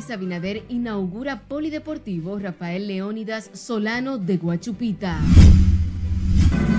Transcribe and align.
Luis 0.00 0.10
Abinader 0.12 0.62
inaugura 0.70 1.42
Polideportivo 1.42 2.38
Rafael 2.38 2.86
Leónidas 2.86 3.50
Solano 3.52 4.16
de 4.16 4.38
Guachupita. 4.38 5.20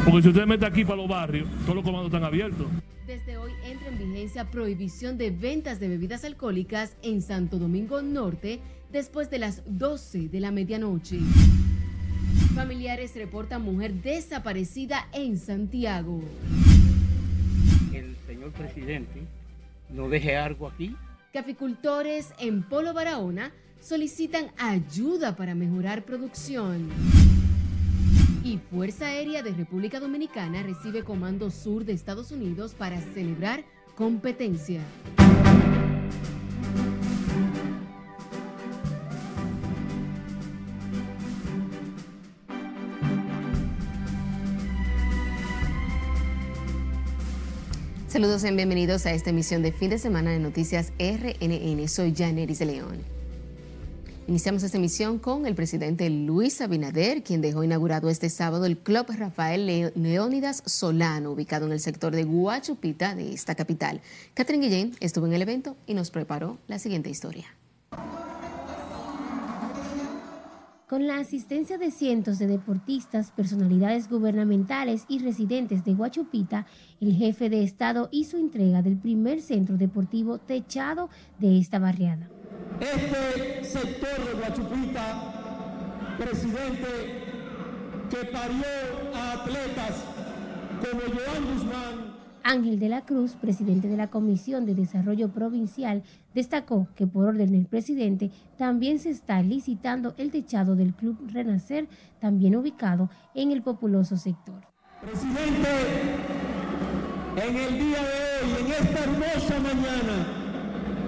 Porque 0.04 0.24
si 0.24 0.30
usted 0.30 0.48
mete 0.48 0.66
aquí 0.66 0.84
para 0.84 0.96
los 0.96 1.08
barrios, 1.08 1.48
todos 1.62 1.76
los 1.76 1.84
comandos 1.84 2.08
están 2.08 2.24
abiertos. 2.24 2.66
Desde 3.06 3.38
hoy 3.38 3.52
entra 3.64 3.90
en 3.90 4.00
vigencia 4.00 4.50
prohibición 4.50 5.20
de 5.20 5.30
ventas 5.30 5.80
de 5.80 5.88
bebidas 5.88 6.26
alcohólicas 6.26 6.96
en 7.04 7.22
Santo 7.22 7.60
Domingo 7.60 8.02
Norte 8.02 8.60
después 8.92 9.30
de 9.30 9.38
las 9.38 9.62
12 9.68 10.30
de 10.30 10.40
la 10.40 10.50
medianoche. 10.50 11.20
Familiares 12.56 13.14
reportan 13.14 13.62
mujer 13.62 13.94
desaparecida 13.94 15.08
en 15.14 15.38
Santiago. 15.38 16.24
El 17.94 18.16
señor 18.26 18.50
presidente 18.50 19.22
no 19.92 20.10
deje 20.10 20.38
algo 20.38 20.68
aquí. 20.68 20.96
Caficultores 21.34 22.34
en 22.40 22.62
Polo 22.62 22.94
Barahona 22.94 23.54
solicitan 23.80 24.52
ayuda 24.58 25.38
para 25.38 25.56
mejorar 25.56 26.04
producción. 26.04 26.90
Y 28.44 28.58
Fuerza 28.58 29.06
Aérea 29.06 29.42
de 29.42 29.54
República 29.54 30.02
Dominicana 30.02 30.62
recibe 30.62 31.06
Comando 31.06 31.50
Sur 31.50 31.86
de 31.86 31.94
Estados 31.94 32.32
Unidos 32.32 32.74
para 32.78 33.00
celebrar 33.00 33.64
competencia. 33.96 34.82
Saludos 48.22 48.44
y 48.44 48.52
bienvenidos 48.52 49.08
a 49.08 49.14
esta 49.14 49.32
emisión 49.32 49.64
de 49.64 49.72
fin 49.72 49.90
de 49.90 49.98
semana 49.98 50.30
de 50.30 50.38
Noticias 50.38 50.94
RNN. 51.00 51.88
Soy 51.88 52.14
Janeris 52.16 52.60
de 52.60 52.68
León. 52.68 53.00
Iniciamos 54.28 54.62
esta 54.62 54.78
emisión 54.78 55.18
con 55.18 55.48
el 55.48 55.56
presidente 55.56 56.08
Luis 56.08 56.62
Abinader, 56.62 57.24
quien 57.24 57.42
dejó 57.42 57.64
inaugurado 57.64 58.12
este 58.12 58.30
sábado 58.30 58.68
el 58.68 58.78
Club 58.78 59.08
Rafael 59.18 59.66
Leónidas 59.96 60.62
Solano, 60.68 61.32
ubicado 61.32 61.66
en 61.66 61.72
el 61.72 61.80
sector 61.80 62.16
de 62.16 62.26
Guachupita 62.26 63.16
de 63.16 63.34
esta 63.34 63.56
capital. 63.56 64.02
Catherine 64.36 64.68
Guillén 64.68 64.96
estuvo 65.00 65.26
en 65.26 65.34
el 65.34 65.42
evento 65.42 65.76
y 65.88 65.96
nos 65.96 66.12
preparó 66.12 66.60
la 66.68 66.78
siguiente 66.78 67.10
historia. 67.10 67.48
Con 70.92 71.08
la 71.08 71.20
asistencia 71.20 71.78
de 71.78 71.90
cientos 71.90 72.38
de 72.38 72.48
deportistas, 72.48 73.32
personalidades 73.32 74.10
gubernamentales 74.10 75.06
y 75.08 75.20
residentes 75.20 75.86
de 75.86 75.94
Guachupita, 75.94 76.66
el 77.00 77.16
jefe 77.16 77.50
de 77.50 77.64
Estado 77.64 78.10
hizo 78.12 78.36
entrega 78.36 78.82
del 78.82 78.98
primer 78.98 79.40
centro 79.40 79.78
deportivo 79.78 80.38
techado 80.38 81.10
de 81.40 81.60
esta 81.60 81.80
barriada. 81.80 82.28
Este 82.82 83.64
sector 83.64 84.20
de 84.20 84.34
Guachupita, 84.34 86.18
presidente, 86.18 86.88
que 88.10 88.26
parió 88.26 89.16
a 89.16 89.32
atletas 89.32 90.04
como 90.82 91.04
Joan 91.04 91.54
Guzmán, 91.54 92.01
Ángel 92.44 92.80
de 92.80 92.90
la 92.90 93.02
Cruz, 93.02 93.34
presidente 93.34 93.88
de 93.88 93.98
la 93.98 94.10
Comisión 94.10 94.66
de 94.66 94.76
Desarrollo 94.76 95.30
Provincial, 95.30 96.04
destacó 96.34 96.88
que 96.96 97.08
por 97.08 97.26
orden 97.26 97.52
del 97.52 97.66
presidente 97.66 98.32
también 98.58 99.00
se 99.00 99.10
está 99.10 99.42
licitando 99.42 100.14
el 100.18 100.32
techado 100.32 100.76
del 100.76 100.94
Club 100.94 101.18
Renacer, 101.32 101.88
también 102.20 102.56
ubicado 102.56 103.10
en 103.36 103.52
el 103.52 103.62
populoso 103.62 104.18
sector. 104.18 104.62
Presidente, 105.02 105.70
en 107.38 107.56
el 107.56 107.74
día 107.74 108.02
de 108.02 108.18
hoy, 108.34 108.66
en 108.66 108.72
esta 108.72 109.04
hermosa 109.04 109.60
mañana, 109.60 110.42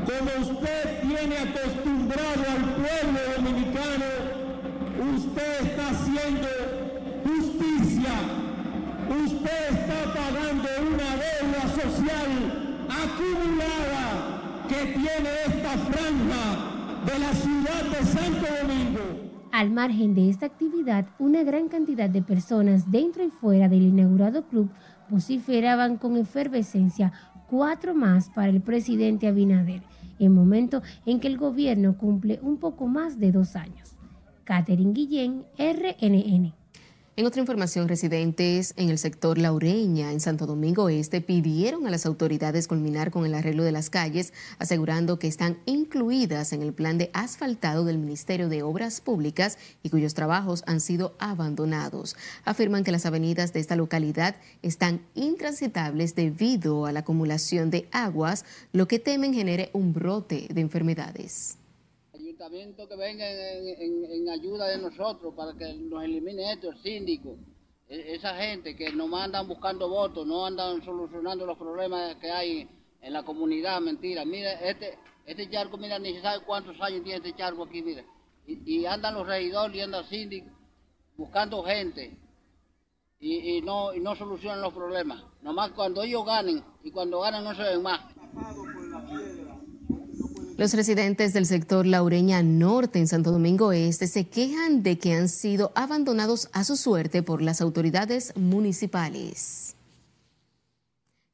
como 0.06 0.52
usted 0.52 1.02
tiene 1.02 1.38
acostumbrado 1.38 2.44
al 2.56 2.64
pueblo 2.76 3.20
dominicano, 3.38 4.06
usted 5.16 5.66
está 5.66 5.90
haciendo 5.90 6.48
usted 9.14 9.70
está 9.70 10.14
pagando 10.14 10.68
una 10.82 11.10
deuda 11.16 11.62
social 11.70 12.32
acumulada 12.90 14.42
que 14.68 14.94
tiene 14.94 15.30
esta 15.46 15.78
franja 15.78 16.74
de 17.06 17.20
la 17.20 17.34
ciudad 17.34 17.84
de 17.92 18.06
Santo 18.06 18.48
Domingo. 18.62 19.02
Al 19.52 19.70
margen 19.70 20.16
de 20.16 20.30
esta 20.30 20.48
actividad, 20.48 21.06
una 21.20 21.44
gran 21.44 21.68
cantidad 21.68 22.10
de 22.10 22.24
personas 22.24 22.90
dentro 22.90 23.24
y 23.24 23.30
fuera 23.30 23.70
del 23.70 23.84
inaugurado 23.84 24.48
club 24.48 24.72
vociferaban 25.10 25.98
con 25.98 26.18
efervescencia 26.18 27.14
cuatro 27.50 27.94
más 27.94 28.30
para 28.30 28.50
el 28.50 28.62
presidente 28.62 29.28
Abinader, 29.28 29.84
en 30.18 30.34
momento 30.34 30.82
en 31.06 31.20
que 31.20 31.28
el 31.28 31.38
gobierno 31.38 31.98
cumple 31.98 32.40
un 32.42 32.58
poco 32.58 32.88
más 32.88 33.20
de 33.20 33.32
dos 33.32 33.56
años. 33.56 33.96
Catherine 34.44 34.94
Guillén, 34.94 35.46
RNN. 35.58 36.63
En 37.16 37.28
otra 37.28 37.42
información, 37.42 37.88
residentes 37.88 38.74
en 38.76 38.90
el 38.90 38.98
sector 38.98 39.38
Laureña, 39.38 40.12
en 40.12 40.20
Santo 40.20 40.48
Domingo 40.48 40.90
Este, 40.90 41.22
pidieron 41.22 41.86
a 41.86 41.92
las 41.92 42.08
autoridades 42.08 42.68
culminar 42.68 43.12
con 43.12 43.24
el 43.24 43.36
arreglo 43.36 43.64
de 43.64 43.72
las 43.72 43.92
calles, 43.92 44.34
asegurando 44.58 45.20
que 45.20 45.28
están 45.28 45.60
incluidas 45.68 46.54
en 46.54 46.64
el 46.64 46.74
plan 46.74 46.98
de 46.98 47.12
asfaltado 47.14 47.86
del 47.86 48.00
Ministerio 48.00 48.50
de 48.50 48.64
Obras 48.64 49.00
Públicas 49.00 49.60
y 49.84 49.92
cuyos 49.92 50.16
trabajos 50.16 50.64
han 50.66 50.80
sido 50.80 51.14
abandonados. 51.20 52.16
Afirman 52.46 52.84
que 52.84 52.92
las 52.92 53.06
avenidas 53.06 53.54
de 53.54 53.60
esta 53.60 53.76
localidad 53.76 54.36
están 54.64 55.06
intransitables 55.14 56.16
debido 56.16 56.88
a 56.88 56.92
la 56.92 57.02
acumulación 57.02 57.70
de 57.70 57.88
aguas, 57.92 58.44
lo 58.72 58.88
que 58.88 58.98
temen 58.98 59.36
genere 59.36 59.70
un 59.74 59.94
brote 59.94 60.48
de 60.52 60.62
enfermedades 60.62 61.60
que 62.50 62.96
venga 62.98 63.26
en, 63.30 64.30
ayuda 64.30 64.68
de 64.68 64.78
nosotros 64.78 65.34
para 65.34 65.54
que 65.54 65.74
nos 65.76 66.04
elimine 66.04 66.52
esto, 66.52 66.72
el 66.72 66.78
síndico, 66.82 67.38
e, 67.88 68.16
esa 68.16 68.36
gente 68.36 68.76
que 68.76 68.92
nos 68.92 69.14
andan 69.14 69.48
buscando 69.48 69.88
votos, 69.88 70.28
no 70.28 70.46
andan 70.46 70.84
solucionando 70.84 71.46
los 71.46 71.58
problemas 71.58 72.16
que 72.18 72.30
hay 72.30 72.68
en 73.02 73.14
la 73.14 73.24
comunidad, 73.24 73.80
mentira. 73.80 74.26
Mira, 74.26 74.54
este, 74.60 74.98
este 75.26 75.50
charco, 75.50 75.78
mira, 75.78 75.98
ni 76.00 76.14
se 76.16 76.22
sabe 76.22 76.44
cuántos 76.44 76.80
años 76.82 77.04
tiene 77.04 77.18
este 77.18 77.34
charco 77.34 77.64
aquí, 77.64 77.82
mira. 77.82 78.04
Y, 78.46 78.86
andan 78.86 79.14
los 79.14 79.26
regidores 79.26 79.74
y 79.78 79.80
andan 79.80 80.06
síndicos 80.10 80.52
buscando 81.16 81.64
gente 81.64 82.18
y, 83.22 83.62
no, 83.62 83.94
y 83.94 84.02
no 84.02 84.16
solucionan 84.16 84.62
los 84.62 84.74
problemas. 84.74 85.24
Nomás 85.42 85.72
cuando 85.72 86.04
ellos 86.04 86.26
ganen 86.26 86.62
y 86.84 86.92
cuando 86.92 87.22
ganan 87.22 87.46
no 87.46 87.56
se 87.56 87.64
ven 87.64 87.82
más. 87.82 88.02
Los 90.56 90.76
residentes 90.76 91.34
del 91.34 91.48
sector 91.48 91.88
Laureña 91.88 92.44
Norte 92.44 93.00
en 93.00 93.08
Santo 93.08 93.32
Domingo 93.32 93.72
Este 93.72 94.06
se 94.06 94.28
quejan 94.28 94.84
de 94.84 95.00
que 95.00 95.14
han 95.14 95.28
sido 95.28 95.72
abandonados 95.74 96.48
a 96.54 96.64
su 96.64 96.78
suerte 96.78 97.24
por 97.24 97.42
las 97.42 97.60
autoridades 97.60 98.34
municipales. 98.36 99.76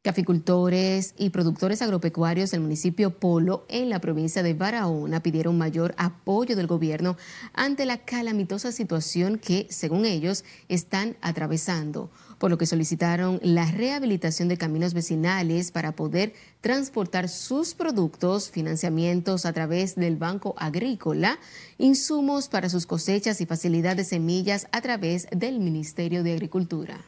Caficultores 0.02 1.16
y 1.18 1.31
productores 1.31 1.81
agropecuarios 1.81 2.52
del 2.52 2.62
municipio 2.62 3.09
Polo 3.19 3.66
en 3.68 3.90
la 3.90 4.00
provincia 4.00 4.41
de 4.41 4.53
Barahona 4.53 5.22
pidieron 5.22 5.58
mayor 5.58 5.94
apoyo 5.97 6.56
del 6.56 6.68
gobierno 6.68 7.18
ante 7.53 7.85
la 7.85 7.97
calamitosa 7.97 8.72
situación 8.72 9.38
que, 9.38 9.68
según 9.69 10.06
ellos, 10.06 10.46
están 10.69 11.18
atravesando 11.19 12.09
por 12.39 12.50
lo 12.50 12.57
que 12.57 12.66
solicitaron 12.66 13.39
la 13.44 13.69
rehabilitación 13.69 14.47
de 14.47 14.57
caminos 14.57 14.94
vecinales 14.94 15.72
para 15.72 15.91
poder 15.91 16.33
transportar 16.61 17.27
sus 17.27 17.75
productos, 17.75 18.50
financiamientos 18.50 19.45
a 19.45 19.53
través 19.53 19.95
del 19.95 20.16
Banco 20.16 20.55
Agrícola, 20.57 21.38
insumos 21.78 22.47
para 22.47 22.69
sus 22.69 22.85
cosechas 22.85 23.41
y 23.41 23.45
facilidad 23.45 23.97
de 23.97 24.05
semillas 24.05 24.67
a 24.72 24.79
través 24.81 25.28
del 25.31 25.59
Ministerio 25.59 26.23
de 26.23 26.33
Agricultura. 26.33 27.01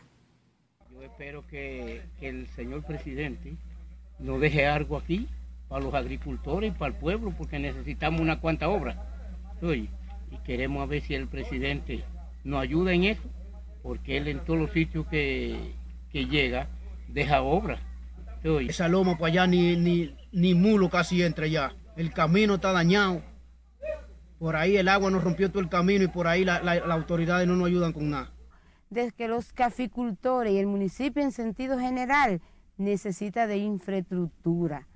Yo 0.92 1.02
espero 1.02 1.48
que, 1.48 2.02
el 2.20 2.48
señor 2.50 2.84
presidente 2.84 3.56
nos 4.20 4.42
deje 4.42 4.68
algo 4.68 4.98
aquí 4.98 5.28
para 5.70 5.84
los 5.84 5.94
agricultores 5.94 6.74
para 6.74 6.94
el 6.94 7.00
pueblo, 7.00 7.34
porque 7.38 7.58
necesitamos 7.58 8.20
una 8.20 8.42
cuanta 8.42 8.68
obra. 8.68 9.08
y 9.62 9.88
queremos 10.46 10.84
a 10.84 10.86
ver 10.88 11.02
si 11.02 11.14
el 11.16 11.28
presidente 11.28 12.04
nos 12.44 12.62
ayuda 12.62 12.94
en 12.94 13.06
eso 13.06 13.22
porque 13.84 14.18
él 14.18 14.28
en 14.28 14.40
todos 14.40 14.60
los 14.60 14.72
sitios 14.72 15.08
que, 15.08 15.74
llega 16.14 16.68
deja 17.08 17.42
obra. 17.42 17.80
Esa 18.44 18.88
loma 18.88 19.18
para 19.18 19.28
allá 19.28 19.48
ni, 19.48 19.76
ni, 19.76 20.16
ni 20.32 20.54
mulo 20.54 20.90
casi 20.90 21.22
entra 21.24 21.48
ya. 21.48 21.74
El 21.96 22.12
camino 22.12 22.56
está 22.56 22.72
dañado. 22.72 23.22
Por 24.40 24.56
ahí 24.56 24.78
el 24.78 24.88
agua 24.88 25.12
nos 25.12 25.24
rompió 25.24 25.50
todo 25.52 25.62
el 25.62 25.70
camino 25.70 26.04
y 26.04 26.08
por 26.08 26.28
ahí 26.28 26.44
las 26.44 26.82
autoridades 26.90 27.48
no 27.48 27.56
nos 27.56 27.68
ayudan 27.68 27.94
con 27.94 28.10
nada. 28.10 28.32
Desde 28.90 29.12
que 29.12 29.28
los 29.28 29.54
caficultores 29.54 30.54
y 30.54 30.58
el 30.58 30.68
municipio 30.68 31.22
en 31.22 31.32
sentido 31.32 31.78
general 31.80 32.42
necesita 32.78 33.46
de 33.48 33.58
infraestructura 33.58 34.88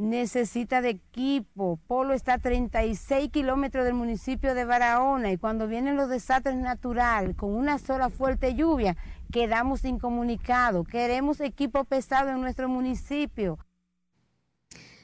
necesita 0.00 0.80
de 0.80 0.88
equipo. 0.90 1.78
Polo 1.86 2.14
está 2.14 2.34
a 2.34 2.38
36 2.38 3.30
kilómetros 3.30 3.84
del 3.84 3.94
municipio 3.94 4.54
de 4.54 4.64
Barahona 4.64 5.30
y 5.30 5.36
cuando 5.36 5.68
vienen 5.68 5.96
los 5.96 6.08
desastres 6.08 6.56
naturales 6.56 7.36
con 7.36 7.54
una 7.54 7.78
sola 7.78 8.08
fuerte 8.08 8.54
lluvia, 8.54 8.96
quedamos 9.30 9.84
incomunicados. 9.84 10.88
Queremos 10.88 11.40
equipo 11.40 11.84
pesado 11.84 12.30
en 12.30 12.40
nuestro 12.40 12.68
municipio. 12.68 13.58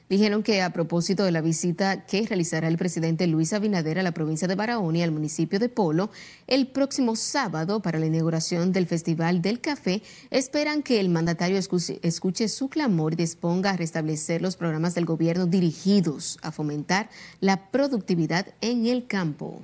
Dijeron 0.09 0.43
que 0.43 0.61
a 0.61 0.71
propósito 0.71 1.23
de 1.23 1.31
la 1.31 1.41
visita 1.41 2.05
que 2.05 2.25
realizará 2.25 2.67
el 2.67 2.77
presidente 2.77 3.27
Luis 3.27 3.53
Abinader 3.53 3.99
a 3.99 4.03
la 4.03 4.13
provincia 4.13 4.47
de 4.47 4.55
Barahona 4.55 4.99
y 4.99 5.01
al 5.01 5.11
municipio 5.11 5.59
de 5.59 5.69
Polo 5.69 6.09
el 6.47 6.67
próximo 6.67 7.15
sábado 7.15 7.81
para 7.81 7.99
la 7.99 8.05
inauguración 8.05 8.71
del 8.71 8.87
Festival 8.87 9.41
del 9.41 9.59
Café, 9.59 10.01
esperan 10.29 10.83
que 10.83 10.99
el 10.99 11.09
mandatario 11.09 11.57
escuche, 11.57 11.99
escuche 12.01 12.47
su 12.47 12.69
clamor 12.69 13.13
y 13.13 13.17
disponga 13.17 13.71
a 13.71 13.77
restablecer 13.77 14.41
los 14.41 14.55
programas 14.55 14.95
del 14.95 15.05
gobierno 15.05 15.45
dirigidos 15.45 16.39
a 16.41 16.51
fomentar 16.51 17.09
la 17.39 17.69
productividad 17.71 18.47
en 18.61 18.85
el 18.85 19.07
campo. 19.07 19.63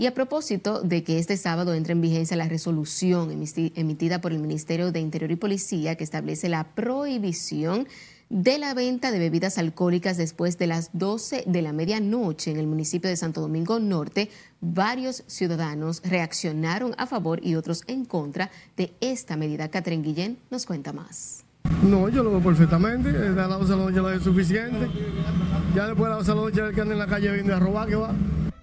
Y 0.00 0.06
a 0.06 0.14
propósito 0.14 0.80
de 0.80 1.02
que 1.02 1.18
este 1.18 1.36
sábado 1.36 1.74
entra 1.74 1.90
en 1.90 2.00
vigencia 2.00 2.36
la 2.36 2.48
resolución 2.48 3.32
emitida 3.32 4.20
por 4.20 4.32
el 4.32 4.38
Ministerio 4.38 4.92
de 4.92 5.00
Interior 5.00 5.32
y 5.32 5.36
Policía 5.36 5.96
que 5.96 6.04
establece 6.04 6.48
la 6.48 6.72
prohibición 6.76 7.88
de 8.30 8.58
la 8.58 8.74
venta 8.74 9.10
de 9.10 9.18
bebidas 9.18 9.58
alcohólicas 9.58 10.16
después 10.16 10.58
de 10.58 10.66
las 10.66 10.90
12 10.92 11.44
de 11.46 11.62
la 11.62 11.72
medianoche 11.72 12.50
en 12.50 12.58
el 12.58 12.66
municipio 12.66 13.08
de 13.08 13.16
Santo 13.16 13.40
Domingo 13.40 13.78
Norte, 13.80 14.30
varios 14.60 15.24
ciudadanos 15.26 16.02
reaccionaron 16.04 16.94
a 16.98 17.06
favor 17.06 17.40
y 17.42 17.54
otros 17.54 17.84
en 17.86 18.04
contra 18.04 18.50
de 18.76 18.92
esta 19.00 19.36
medida. 19.36 19.68
Catherine 19.70 20.02
Guillén 20.02 20.38
nos 20.50 20.66
cuenta 20.66 20.92
más. 20.92 21.44
No, 21.82 22.08
yo 22.08 22.22
lo 22.22 22.30
veo 22.30 22.42
perfectamente. 22.42 23.10
A 23.10 23.30
la 23.30 23.46
12 23.46 23.72
de 23.72 23.76
la 23.76 23.90
noche 23.90 24.16
es 24.16 24.22
suficiente. 24.22 24.88
Ya 25.74 25.86
después 25.86 26.04
de 26.04 26.10
la 26.10 26.16
12 26.16 26.30
de 26.30 26.36
la 26.36 26.42
noche 26.42 26.60
el 26.60 26.74
que 26.74 26.80
anda 26.80 26.92
en 26.94 26.98
la 26.98 27.06
calle 27.06 27.32
viene 27.32 27.52
a 27.52 27.58
robar, 27.58 27.88
que 27.88 27.96
va. 27.96 28.14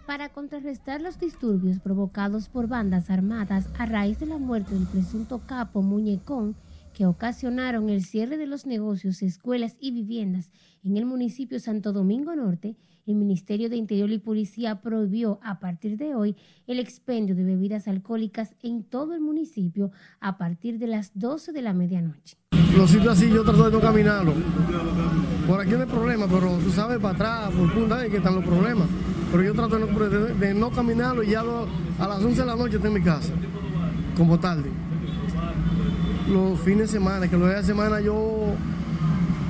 Para 0.06 0.30
contrarrestar 0.30 1.02
los 1.02 1.20
disturbios 1.20 1.80
provocados 1.80 2.50
por 2.50 2.68
bandas 2.68 3.10
armadas 3.10 3.68
a 3.80 3.88
raíz 3.88 4.20
de 4.20 4.28
la 4.28 4.38
muerte 4.38 4.76
del 4.76 4.86
presunto 4.86 5.42
capo 5.48 5.82
Muñecón, 5.82 6.56
que 6.96 7.06
ocasionaron 7.06 7.90
el 7.90 8.04
cierre 8.04 8.38
de 8.38 8.48
los 8.48 8.66
negocios, 8.66 9.22
escuelas 9.22 9.76
y 9.82 9.92
viviendas 9.92 10.50
en 10.82 10.96
el 10.96 11.06
municipio 11.06 11.60
Santo 11.60 11.92
Domingo 11.92 12.34
Norte, 12.36 12.78
el 13.06 13.16
Ministerio 13.16 13.70
de 13.70 13.76
Interior 13.76 14.10
y 14.12 14.18
Policía 14.18 14.82
prohibió 14.82 15.40
a 15.44 15.60
partir 15.60 15.98
de 15.98 16.16
hoy 16.16 16.38
el 16.68 16.80
expendio 16.80 17.36
de 17.36 17.44
bebidas 17.44 17.90
alcohólicas 17.90 18.56
en 18.64 18.84
todo 18.84 19.14
el 19.14 19.20
municipio 19.20 19.92
a 20.22 20.38
partir 20.38 20.80
de 20.80 20.88
las 20.88 21.12
12 21.14 21.52
de 21.52 21.62
la 21.62 21.74
medianoche. 21.74 22.38
Los 22.78 22.90
sitios 22.90 23.18
así 23.18 23.30
yo 23.30 23.44
trato 23.44 23.66
de 23.66 23.72
no 23.72 23.82
caminarlo. 23.82 24.34
Por 25.46 25.60
aquí 25.60 25.72
no 25.72 25.82
hay 25.82 25.86
problema, 25.86 26.28
pero 26.28 26.58
tú 26.58 26.72
sabes, 26.72 26.98
para 27.00 27.14
atrás, 27.14 27.52
por 27.54 27.74
punta, 27.74 28.10
que 28.10 28.18
están 28.18 28.36
los 28.36 28.46
problemas. 28.46 28.88
Pero 29.32 29.44
yo 29.44 29.54
trato 29.54 29.78
de 29.78 30.54
no, 30.54 30.72
caminarlo 30.72 31.24
y 31.24 31.32
ya 31.32 31.42
a 31.42 32.08
las 32.08 32.24
11 32.24 32.40
de 32.40 32.48
la 32.48 32.56
noche 32.56 32.78
estoy 32.78 32.88
en 32.88 32.94
mi 32.94 33.04
casa, 33.04 33.34
como 34.16 34.40
tarde 34.40 34.72
los 36.27 36.60
fines 36.62 36.80
de 36.80 36.88
semana, 36.88 37.27
que 37.30 37.38
los 37.38 37.48
días 37.48 37.62
de 37.62 37.74
semana 37.74 38.01
yo 38.01 38.56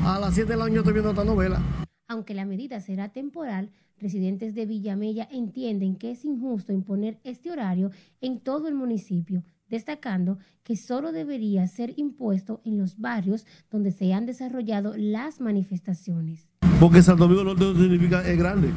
a 0.05 0.19
las 0.19 0.33
7 0.33 0.51
de 0.51 0.57
la 0.57 0.65
noche 0.65 0.77
estoy 0.77 0.93
viendo 0.93 1.11
esta 1.11 1.23
novela. 1.23 1.61
Aunque 2.07 2.33
la 2.33 2.45
medida 2.45 2.81
será 2.81 3.09
temporal, 3.09 3.71
residentes 3.99 4.53
de 4.53 4.65
Villamella 4.65 5.27
entienden 5.31 5.95
que 5.95 6.11
es 6.11 6.25
injusto 6.25 6.73
imponer 6.73 7.19
este 7.23 7.49
horario 7.49 7.91
en 8.21 8.39
todo 8.39 8.67
el 8.67 8.75
municipio, 8.75 9.43
destacando 9.69 10.37
que 10.63 10.75
solo 10.75 11.11
debería 11.11 11.65
ser 11.67 11.93
impuesto 11.95 12.61
en 12.65 12.77
los 12.77 12.99
barrios 12.99 13.45
donde 13.71 13.91
se 13.91 14.13
han 14.13 14.25
desarrollado 14.25 14.93
las 14.97 15.39
manifestaciones. 15.39 16.47
Porque 16.79 17.01
Santo 17.01 17.23
Domingo 17.23 17.43
Norte 17.43 17.73
significa 17.81 18.27
es 18.27 18.37
grande. 18.37 18.69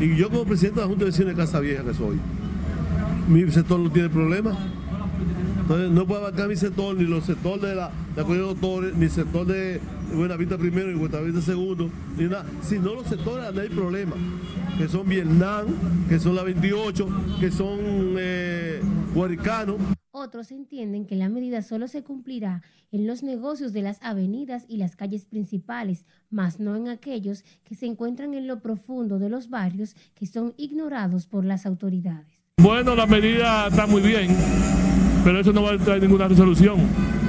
Y 0.00 0.16
yo 0.16 0.30
como 0.30 0.44
presidente 0.44 0.80
de 0.80 0.86
la 0.86 0.88
Junta 0.88 1.04
de 1.04 1.10
Vecinos 1.10 1.36
de 1.36 1.36
Casa 1.36 1.60
Vieja 1.60 1.84
que 1.84 1.94
soy, 1.94 2.18
mi 3.28 3.50
sector 3.50 3.80
no 3.80 3.90
tiene 3.90 4.08
problema 4.08 4.56
entonces 5.64 5.90
no 5.92 6.06
puede 6.06 6.20
abarcar 6.20 6.46
mi 6.46 6.56
sector, 6.56 6.94
ni 6.94 7.04
los 7.04 7.24
sectores 7.24 7.62
de 7.62 7.74
la, 7.74 7.90
de 8.14 8.22
la 8.22 8.34
Doctores, 8.36 8.94
ni 8.96 9.04
el 9.06 9.10
sector 9.10 9.46
de 9.46 9.80
Buenavista 10.14 10.58
primero 10.58 10.90
y 10.90 10.94
Buenavista 10.94 11.40
segundo, 11.40 11.90
ni 12.18 12.24
nada. 12.24 12.44
Si 12.60 12.78
no 12.78 12.94
los 12.94 13.06
sectores 13.06 13.50
no 13.54 13.62
hay 13.62 13.70
problema, 13.70 14.12
que 14.76 14.88
son 14.88 15.08
Vietnam, 15.08 15.68
que 16.06 16.18
son 16.18 16.36
la 16.36 16.42
28, 16.42 17.08
que 17.40 17.50
son 17.50 17.78
eh, 18.18 18.82
Otros 20.10 20.52
entienden 20.52 21.06
que 21.06 21.16
la 21.16 21.30
medida 21.30 21.62
solo 21.62 21.88
se 21.88 22.02
cumplirá 22.02 22.60
en 22.92 23.06
los 23.06 23.22
negocios 23.22 23.72
de 23.72 23.80
las 23.80 23.96
avenidas 24.02 24.66
y 24.68 24.76
las 24.76 24.96
calles 24.96 25.24
principales, 25.24 26.04
más 26.28 26.60
no 26.60 26.76
en 26.76 26.88
aquellos 26.88 27.42
que 27.64 27.74
se 27.74 27.86
encuentran 27.86 28.34
en 28.34 28.46
lo 28.46 28.60
profundo 28.60 29.18
de 29.18 29.30
los 29.30 29.48
barrios 29.48 29.96
que 30.14 30.26
son 30.26 30.52
ignorados 30.58 31.26
por 31.26 31.46
las 31.46 31.64
autoridades. 31.64 32.26
Bueno, 32.58 32.94
la 32.94 33.06
medida 33.06 33.68
está 33.68 33.86
muy 33.86 34.02
bien 34.02 34.28
pero 35.24 35.40
eso 35.40 35.54
no 35.54 35.62
va 35.62 35.72
a 35.72 35.78
traer 35.78 36.02
ninguna 36.02 36.28
resolución. 36.28 36.76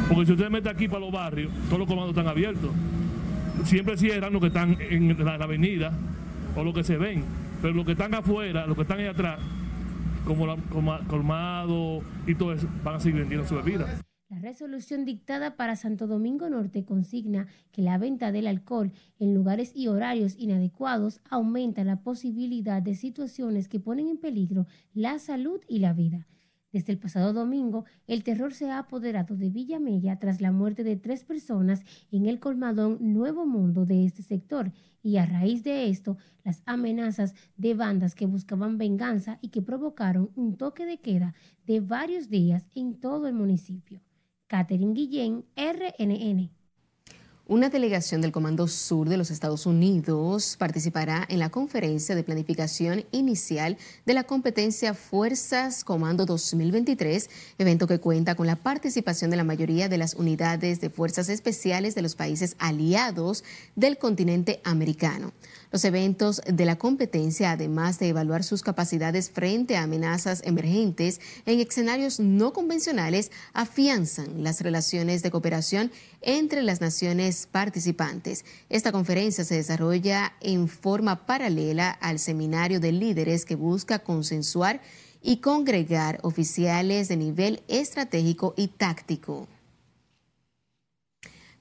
Porque 0.10 0.26
si 0.26 0.34
usted 0.34 0.50
mete 0.50 0.70
aquí 0.70 0.88
para 0.88 1.00
los 1.00 1.12
barrios, 1.12 1.52
todos 1.68 1.80
los 1.80 1.88
comandos 1.88 2.10
están 2.10 2.28
abiertos. 2.28 2.72
Siempre 3.64 3.98
cierran 3.98 4.34
los 4.34 4.42
que 4.42 4.48
están 4.50 4.78
en 4.82 5.24
la, 5.24 5.36
avenida 5.36 5.94
o 6.58 6.64
los 6.64 6.74
que 6.74 6.84
se 6.84 6.98
ven. 6.98 7.24
Pero 7.62 7.74
los 7.74 7.86
que 7.86 7.94
están 7.94 8.14
afuera, 8.14 8.68
los 8.68 8.76
que 8.76 8.82
están 8.82 9.00
ahí 9.00 9.08
atrás, 9.08 9.40
como 10.26 10.46
la, 10.46 10.58
colmado 11.08 12.02
y 12.28 12.36
todo 12.36 12.52
eso, 12.54 12.68
van 12.84 12.96
a 12.96 13.00
seguir 13.00 13.22
vendiendo 13.22 13.48
su 13.48 13.56
bebida. 13.56 13.88
La 14.28 14.40
resolución 14.40 15.06
dictada 15.06 15.56
para 15.56 15.78
Santo 15.78 16.06
Domingo 16.06 16.50
Norte 16.50 16.84
consigna 16.84 17.48
que 17.72 17.82
la 17.82 17.98
venta 17.98 18.34
del 18.34 18.48
alcohol 18.48 18.92
en 19.20 19.34
lugares 19.34 19.72
y 19.74 19.88
horarios 19.88 20.36
inadecuados 20.38 21.22
aumenta 21.30 21.86
la 21.86 22.02
posibilidad 22.02 22.82
de 22.82 22.96
situaciones 22.96 23.70
que 23.70 23.80
ponen 23.80 24.10
en 24.10 24.18
peligro 24.18 24.68
la 24.94 25.18
salud 25.20 25.62
y 25.70 25.80
la 25.80 25.94
vida. 25.94 26.28
Desde 26.76 26.92
el 26.92 27.00
pasado 27.00 27.32
domingo, 27.32 27.86
el 28.06 28.26
terror 28.26 28.54
se 28.54 28.70
ha 28.70 28.80
apoderado 28.80 29.38
de 29.38 29.50
Villa 29.50 29.80
Mella 29.80 30.20
tras 30.20 30.42
la 30.42 30.52
muerte 30.52 30.84
de 30.84 30.98
tres 30.98 31.24
personas 31.24 31.86
en 32.12 32.26
el 32.26 32.42
colmadón 32.42 32.98
Nuevo 33.00 33.46
Mundo 33.46 33.86
de 33.86 34.04
este 34.06 34.24
sector 34.24 34.74
y 35.02 35.16
a 35.16 35.26
raíz 35.26 35.64
de 35.64 35.88
esto, 35.88 36.18
las 36.44 36.62
amenazas 36.66 37.34
de 37.56 37.76
bandas 37.76 38.14
que 38.14 38.26
buscaban 38.26 38.78
venganza 38.78 39.40
y 39.42 39.52
que 39.52 39.62
provocaron 39.62 40.32
un 40.36 40.58
toque 40.58 40.86
de 40.86 40.98
queda 40.98 41.34
de 41.66 41.80
varios 41.80 42.28
días 42.28 42.68
en 42.76 43.00
todo 43.00 43.30
el 43.30 43.36
municipio. 43.36 44.02
Catherine 44.48 44.94
Guillén, 44.94 45.46
RNN. 45.56 46.52
Una 47.48 47.70
delegación 47.70 48.22
del 48.22 48.32
Comando 48.32 48.68
Sur 48.68 49.08
de 49.08 49.18
los 49.18 49.30
Estados 49.30 49.68
Unidos 49.68 50.56
participará 50.58 51.28
en 51.30 51.38
la 51.38 51.52
conferencia 51.52 52.16
de 52.16 52.24
planificación 52.24 53.06
inicial 53.12 53.78
de 54.08 54.16
la 54.16 54.24
competencia 54.24 54.96
Fuerzas 54.96 55.84
Comando 55.84 56.26
2023, 56.26 57.30
evento 57.60 57.86
que 57.86 58.00
cuenta 58.00 58.34
con 58.34 58.48
la 58.48 58.56
participación 58.56 59.30
de 59.30 59.38
la 59.38 59.44
mayoría 59.44 59.90
de 59.90 60.00
las 60.00 60.16
unidades 60.16 60.82
de 60.82 60.90
fuerzas 60.90 61.30
especiales 61.30 61.94
de 61.94 62.02
los 62.02 62.16
países 62.16 62.56
aliados 62.58 63.44
del 63.76 64.00
continente 64.00 64.60
americano. 64.64 65.32
Los 65.72 65.86
eventos 65.86 66.42
de 66.52 66.66
la 66.66 66.78
competencia, 66.78 67.52
además 67.52 68.00
de 68.00 68.08
evaluar 68.08 68.44
sus 68.44 68.64
capacidades 68.64 69.30
frente 69.30 69.78
a 69.78 69.84
amenazas 69.84 70.42
emergentes 70.46 71.20
en 71.46 71.60
escenarios 71.60 72.20
no 72.20 72.54
convencionales, 72.54 73.30
afianzan 73.54 74.44
las 74.44 74.62
relaciones 74.62 75.22
de 75.22 75.30
cooperación 75.30 75.92
entre 76.22 76.64
las 76.64 76.82
naciones 76.82 77.35
participantes. 77.52 78.46
Esta 78.70 78.92
conferencia 78.92 79.44
se 79.44 79.56
desarrolla 79.56 80.34
en 80.42 80.68
forma 80.68 81.26
paralela 81.26 81.90
al 81.90 82.20
seminario 82.20 82.80
de 82.80 82.92
líderes 82.92 83.46
que 83.46 83.56
busca 83.56 84.00
consensuar 84.00 84.82
y 85.22 85.38
congregar 85.38 86.20
oficiales 86.22 87.08
de 87.08 87.18
nivel 87.18 87.64
estratégico 87.68 88.54
y 88.56 88.68
táctico. 88.68 89.48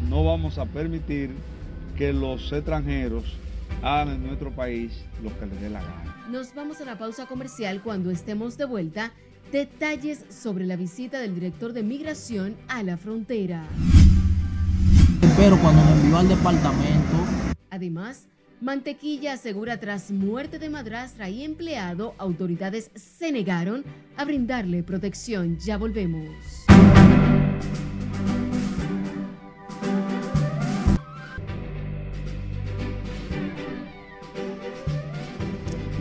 No 0.09 0.23
vamos 0.23 0.57
a 0.57 0.65
permitir 0.65 1.29
que 1.95 2.11
los 2.11 2.51
extranjeros 2.51 3.37
hagan 3.81 4.09
en 4.09 4.27
nuestro 4.27 4.51
país 4.51 5.03
lo 5.23 5.37
que 5.39 5.45
les 5.45 5.61
dé 5.61 5.69
la 5.69 5.81
gana. 5.81 6.25
Nos 6.29 6.53
vamos 6.53 6.81
a 6.81 6.85
la 6.85 6.97
pausa 6.97 7.25
comercial 7.25 7.81
cuando 7.81 8.11
estemos 8.11 8.57
de 8.57 8.65
vuelta. 8.65 9.11
Detalles 9.51 10.25
sobre 10.29 10.65
la 10.65 10.75
visita 10.75 11.19
del 11.19 11.33
director 11.35 11.73
de 11.73 11.83
migración 11.83 12.55
a 12.67 12.83
la 12.83 12.97
frontera. 12.97 13.63
pero 15.37 15.57
cuando 15.59 15.81
me 15.83 15.91
envió 15.91 16.17
al 16.17 16.27
departamento. 16.27 17.17
Además, 17.69 18.27
Mantequilla 18.59 19.33
asegura 19.33 19.79
tras 19.79 20.09
muerte 20.09 20.57
de 20.57 20.69
madrastra 20.69 21.29
y 21.29 21.43
empleado, 21.43 22.15
autoridades 22.17 22.89
se 22.95 23.31
negaron 23.31 23.85
a 24.17 24.25
brindarle 24.25 24.81
protección. 24.81 25.59
Ya 25.59 25.77
volvemos. 25.77 26.66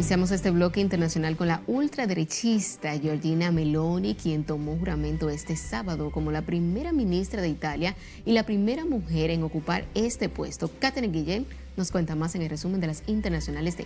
Iniciamos 0.07 0.31
este 0.31 0.53
bloque 0.53 0.81
internacional 0.81 1.37
con 1.37 1.49
la 1.49 1.63
ultraderechista 1.67 2.95
Giorgina 2.95 3.51
Meloni, 3.51 4.15
quien 4.15 4.45
tomó 4.45 4.79
juramento 4.79 5.31
este 5.31 5.57
sábado 5.57 6.13
como 6.13 6.31
la 6.31 6.43
primera 6.43 6.93
ministra 6.93 7.43
de 7.43 7.49
Italia 7.49 7.97
y 8.25 8.31
la 8.31 8.45
primera 8.45 8.85
mujer 8.85 9.33
en 9.33 9.43
ocupar 9.43 9.85
este 9.97 10.29
puesto. 10.29 10.71
Catherine 10.79 11.13
Guillén 11.13 11.47
nos 11.77 11.91
cuenta 11.91 12.15
más 12.15 12.37
en 12.37 12.43
el 12.43 12.51
resumen 12.51 12.81
de 12.81 12.87
las 12.87 13.03
internacionales 13.09 13.77
de 13.77 13.85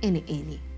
RNN. 0.00 0.73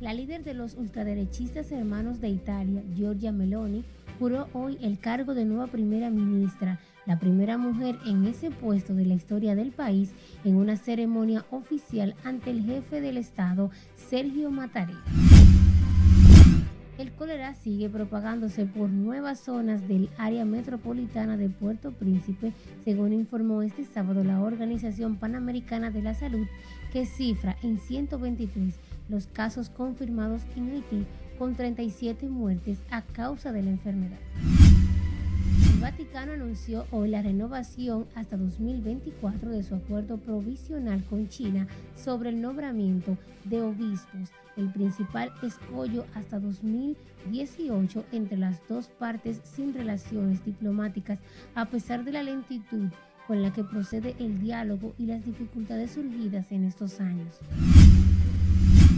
La 0.00 0.14
líder 0.14 0.44
de 0.44 0.54
los 0.54 0.74
ultraderechistas 0.74 1.72
hermanos 1.72 2.20
de 2.20 2.28
Italia, 2.28 2.84
Giorgia 2.94 3.32
Meloni, 3.32 3.84
juró 4.20 4.46
hoy 4.52 4.78
el 4.80 5.00
cargo 5.00 5.34
de 5.34 5.44
nueva 5.44 5.66
primera 5.66 6.08
ministra 6.08 6.78
la 7.04 7.18
primera 7.18 7.56
mujer 7.56 7.98
en 8.06 8.26
ese 8.26 8.50
puesto 8.50 8.94
de 8.94 9.06
la 9.06 9.14
historia 9.14 9.56
del 9.56 9.72
país 9.72 10.10
en 10.44 10.56
una 10.56 10.76
ceremonia 10.76 11.46
oficial 11.50 12.14
ante 12.22 12.50
el 12.50 12.64
jefe 12.64 13.00
del 13.00 13.16
Estado, 13.16 13.70
Sergio 13.96 14.50
Mattarella. 14.50 15.02
El 16.98 17.12
cólera 17.12 17.54
sigue 17.54 17.88
propagándose 17.88 18.66
por 18.66 18.90
nuevas 18.90 19.40
zonas 19.40 19.88
del 19.88 20.10
área 20.18 20.44
metropolitana 20.44 21.36
de 21.36 21.48
Puerto 21.48 21.92
Príncipe, 21.92 22.52
según 22.84 23.12
informó 23.12 23.62
este 23.62 23.84
sábado 23.84 24.22
la 24.22 24.42
Organización 24.42 25.16
Panamericana 25.16 25.90
de 25.90 26.02
la 26.02 26.14
Salud, 26.14 26.46
que 26.92 27.06
cifra 27.06 27.56
en 27.62 27.78
123 27.78 28.74
los 29.08 29.26
casos 29.26 29.70
confirmados 29.70 30.42
en 30.56 30.70
Haití, 30.70 31.06
con 31.38 31.54
37 31.54 32.28
muertes 32.28 32.78
a 32.90 33.02
causa 33.02 33.52
de 33.52 33.62
la 33.62 33.70
enfermedad. 33.70 34.18
El 35.72 35.80
Vaticano 35.80 36.32
anunció 36.32 36.86
hoy 36.90 37.08
la 37.08 37.22
renovación 37.22 38.06
hasta 38.16 38.36
2024 38.36 39.50
de 39.50 39.62
su 39.62 39.76
acuerdo 39.76 40.16
provisional 40.16 41.04
con 41.04 41.28
China 41.28 41.68
sobre 41.94 42.30
el 42.30 42.40
nombramiento 42.40 43.16
de 43.44 43.62
obispos, 43.62 44.30
el 44.56 44.72
principal 44.72 45.32
escollo 45.42 46.04
hasta 46.14 46.40
2018 46.40 48.04
entre 48.10 48.36
las 48.36 48.60
dos 48.68 48.88
partes 48.88 49.40
sin 49.44 49.72
relaciones 49.72 50.44
diplomáticas, 50.44 51.20
a 51.54 51.66
pesar 51.66 52.04
de 52.04 52.10
la 52.10 52.24
lentitud 52.24 52.88
con 53.28 53.42
la 53.42 53.52
que 53.52 53.62
procede 53.62 54.16
el 54.18 54.40
diálogo 54.40 54.94
y 54.98 55.06
las 55.06 55.24
dificultades 55.24 55.92
surgidas 55.92 56.50
en 56.50 56.64
estos 56.64 56.98
años. 56.98 57.38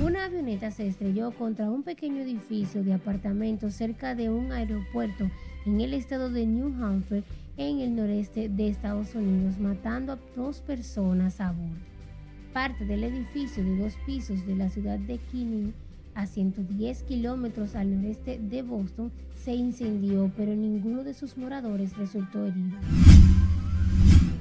Una 0.03 0.25
avioneta 0.25 0.71
se 0.71 0.87
estrelló 0.87 1.31
contra 1.33 1.71
un 1.71 1.83
pequeño 1.83 2.23
edificio 2.23 2.83
de 2.83 2.95
apartamentos 2.95 3.75
cerca 3.75 4.15
de 4.15 4.31
un 4.31 4.51
aeropuerto 4.51 5.31
en 5.67 5.79
el 5.83 5.93
estado 5.93 6.31
de 6.31 6.47
New 6.47 6.73
Hampshire, 6.83 7.23
en 7.59 7.81
el 7.81 7.95
noreste 7.95 8.49
de 8.49 8.69
Estados 8.69 9.15
Unidos, 9.15 9.59
matando 9.59 10.15
a 10.15 10.19
dos 10.35 10.61
personas 10.61 11.39
a 11.43 11.53
bordo. 11.53 11.77
Parte 12.55 12.87
del 12.87 13.05
edificio 13.05 13.63
de 13.63 13.77
dos 13.77 13.93
pisos 14.07 14.47
de 14.47 14.57
la 14.57 14.71
ciudad 14.71 14.99
de 14.99 15.19
Kinney, 15.19 15.75
a 16.15 16.27
110 16.27 17.03
kilómetros 17.03 17.75
al 17.75 17.95
noreste 17.95 18.39
de 18.39 18.63
Boston, 18.63 19.13
se 19.45 19.53
incendió, 19.53 20.33
pero 20.35 20.55
ninguno 20.55 21.05
de 21.05 21.13
sus 21.13 21.37
moradores 21.37 21.95
resultó 21.99 22.47
herido. 22.47 22.79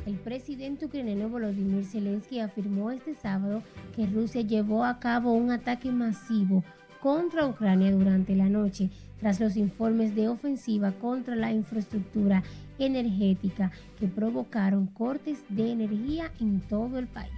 El 0.10 0.16
presidente 0.16 0.88
ucraniano 0.88 1.30
Volodymyr 1.30 1.86
Zelensky 1.86 2.40
afirmó 2.40 2.90
este 2.90 3.14
sábado 3.14 3.62
que 3.96 4.08
Rusia 4.08 4.42
llevó 4.42 4.84
a 4.84 5.00
cabo 5.00 5.34
un 5.34 5.52
ataque 5.52 5.92
masivo 5.92 6.64
contra 7.00 7.46
Ucrania 7.46 7.92
durante 7.92 8.36
la 8.36 8.50
noche, 8.50 8.90
tras 9.20 9.40
los 9.40 9.56
informes 9.56 10.16
de 10.16 10.28
ofensiva 10.28 10.94
contra 10.94 11.36
la 11.36 11.54
infraestructura 11.54 12.42
energética 12.80 13.72
que 14.00 14.08
provocaron 14.08 14.88
cortes 14.88 15.44
de 15.48 15.74
energía 15.74 16.32
en 16.40 16.60
todo 16.62 16.98
el 16.98 17.06
país. 17.06 17.30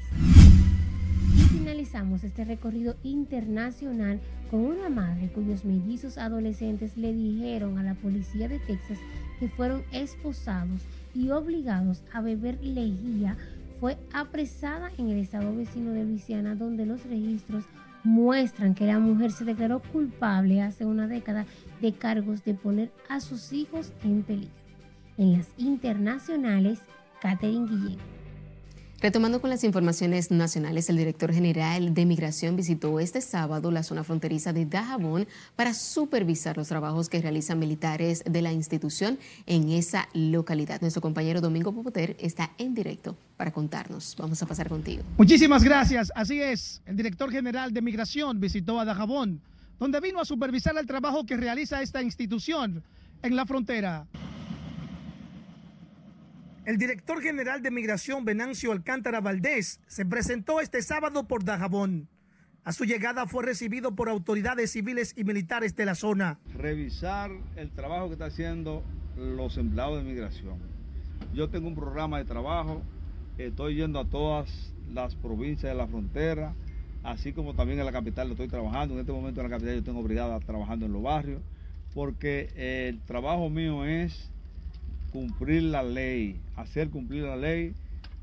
Y 1.35 1.41
finalizamos 1.49 2.23
este 2.23 2.45
recorrido 2.45 2.95
internacional 3.03 4.21
con 4.49 4.61
una 4.61 4.87
madre 4.87 5.29
cuyos 5.33 5.65
mellizos 5.65 6.17
adolescentes 6.17 6.95
le 6.95 7.11
dijeron 7.11 7.77
a 7.77 7.83
la 7.83 7.95
policía 7.95 8.47
de 8.47 8.59
Texas 8.59 8.97
que 9.41 9.49
fueron 9.49 9.83
esposados 9.91 10.81
y 11.13 11.30
obligados 11.32 12.03
a 12.13 12.22
beber 12.22 12.63
lejía 12.63 13.38
fue 13.80 13.98
apresada 14.13 14.91
en 14.98 15.10
el 15.10 15.18
estado 15.18 15.56
vecino 15.56 15.91
de 15.91 16.03
Luisiana 16.03 16.56
donde 16.56 16.86
los 16.86 17.03
registros 17.06 17.65
muestran 18.03 18.75
que 18.75 18.86
la 18.86 19.00
mujer 19.00 19.32
se 19.32 19.46
declaró 19.46 19.80
culpable 19.80 20.62
hace 20.62 20.86
una 20.86 21.08
década 21.08 21.46
de 21.82 21.94
cargos 21.94 22.44
de 22.44 22.53
poner 22.53 22.91
a 23.10 23.20
sus 23.20 23.53
hijos 23.53 23.94
en 24.03 24.24
peligro. 24.24 24.53
En 25.18 25.34
las 25.34 25.50
internacionales, 25.58 26.80
Catherine 27.22 27.68
Guillén. 27.68 28.20
Retomando 29.01 29.41
con 29.41 29.50
las 29.50 29.63
informaciones 29.63 30.29
nacionales, 30.29 30.88
el 30.88 30.98
director 30.98 31.34
general 31.34 31.96
de 31.96 32.05
Migración 32.05 32.55
visitó 32.55 33.00
este 33.00 33.20
sábado 33.20 33.72
la 33.72 33.81
zona 33.81 34.03
fronteriza 34.03 34.53
de 34.53 34.67
Dajabón 34.67 35.27
para 35.55 35.74
supervisar 35.74 36.55
los 36.55 36.67
trabajos 36.67 37.10
que 37.10 37.20
realizan 37.20 37.58
militares 37.58 38.24
de 38.29 38.43
la 38.43 38.53
institución 38.53 39.17
en 39.48 39.72
esa 39.72 40.08
localidad. 40.13 40.81
Nuestro 40.81 41.01
compañero 41.01 41.41
Domingo 41.41 41.72
Popoter 41.72 42.15
está 42.20 42.51
en 42.60 42.75
directo 42.75 43.17
para 43.38 43.50
contarnos. 43.51 44.15
Vamos 44.20 44.43
a 44.43 44.46
pasar 44.46 44.70
contigo. 44.70 45.01
Muchísimas 45.17 45.63
gracias. 45.63 46.12
Así 46.13 46.39
es, 46.39 46.84
el 46.86 46.96
director 46.96 47.31
general 47.31 47.74
de 47.74 47.81
Migración 47.81 48.39
visitó 48.39 48.79
a 48.79 48.86
Dajabón, 48.86 49.41
donde 49.79 50.00
vino 50.00 50.22
a 50.22 50.25
supervisar 50.25 50.77
el 50.77 50.86
trabajo 50.86 51.25
que 51.25 51.38
realiza 51.38 51.81
esta 51.81 52.03
institución 52.03 52.84
en 53.24 53.36
la 53.36 53.48
frontera. 53.48 54.05
El 56.63 56.77
director 56.77 57.20
general 57.24 57.63
de 57.63 57.72
Migración, 57.72 58.24
Venancio 58.24 58.72
Alcántara 58.72 59.20
Valdés, 59.20 59.80
se 59.88 60.06
presentó 60.06 60.62
este 60.62 60.84
sábado 60.84 61.27
por 61.27 61.44
Dajabón. 61.44 62.08
A 62.63 62.72
su 62.72 62.86
llegada 62.86 63.25
fue 63.25 63.44
recibido 63.44 63.96
por 63.96 64.10
autoridades 64.10 64.70
civiles 64.72 65.15
y 65.18 65.24
militares 65.24 65.75
de 65.75 65.86
la 65.88 65.96
zona. 65.96 66.39
Revisar 66.56 67.32
el 67.56 67.72
trabajo 67.72 68.08
que 68.08 68.13
están 68.13 68.27
haciendo 68.27 68.84
los 69.18 69.58
empleados 69.58 70.03
de 70.03 70.10
migración. 70.12 70.60
Yo 71.34 71.50
tengo 71.50 71.68
un 71.68 71.74
programa 71.74 72.20
de 72.20 72.25
trabajo, 72.25 72.84
estoy 73.39 73.77
yendo 73.77 74.00
a 74.00 74.06
todas 74.08 74.75
las 74.94 75.15
provincias 75.15 75.72
de 75.72 75.75
la 75.75 75.88
frontera, 75.88 76.53
así 77.01 77.34
como 77.34 77.56
también 77.56 77.80
en 77.80 77.88
la 77.88 77.91
capital 77.91 78.27
lo 78.27 78.34
estoy 78.36 78.50
trabajando. 78.50 78.94
En 78.94 79.00
este 79.00 79.12
momento 79.12 79.41
en 79.41 79.50
la 79.50 79.58
capital 79.58 79.77
yo 79.77 79.84
tengo 79.84 80.03
brigada 80.03 80.39
trabajando 80.41 80.86
en 80.86 80.94
los 80.94 81.01
barrios, 81.01 81.41
porque 81.96 82.51
el 82.56 83.01
trabajo 83.01 83.50
mío 83.50 83.84
es 83.84 84.32
cumplir 85.12 85.63
la 85.63 85.84
ley, 85.84 86.39
hacer 86.56 86.89
cumplir 86.89 87.24
la 87.24 87.36
ley 87.36 87.74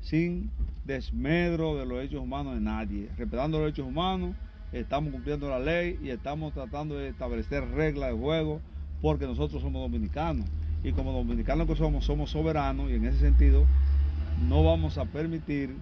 sin 0.01 0.49
desmedro 0.85 1.77
de 1.77 1.85
los 1.85 1.97
derechos 1.97 2.21
humanos 2.21 2.55
de 2.55 2.61
nadie. 2.61 3.09
Respetando 3.17 3.59
los 3.59 3.65
derechos 3.65 3.87
humanos, 3.87 4.35
estamos 4.71 5.11
cumpliendo 5.11 5.49
la 5.49 5.59
ley 5.59 5.99
y 6.03 6.09
estamos 6.09 6.53
tratando 6.53 6.95
de 6.95 7.09
establecer 7.09 7.67
reglas 7.71 8.11
de 8.11 8.17
juego 8.17 8.61
porque 9.01 9.25
nosotros 9.25 9.61
somos 9.61 9.81
dominicanos 9.81 10.45
y 10.83 10.91
como 10.91 11.11
dominicanos 11.11 11.67
que 11.67 11.75
somos, 11.75 12.05
somos 12.05 12.31
soberanos 12.31 12.89
y 12.89 12.95
en 12.95 13.05
ese 13.05 13.19
sentido 13.19 13.65
no 14.47 14.63
vamos 14.63 14.97
a 14.97 15.05
permitir 15.05 15.75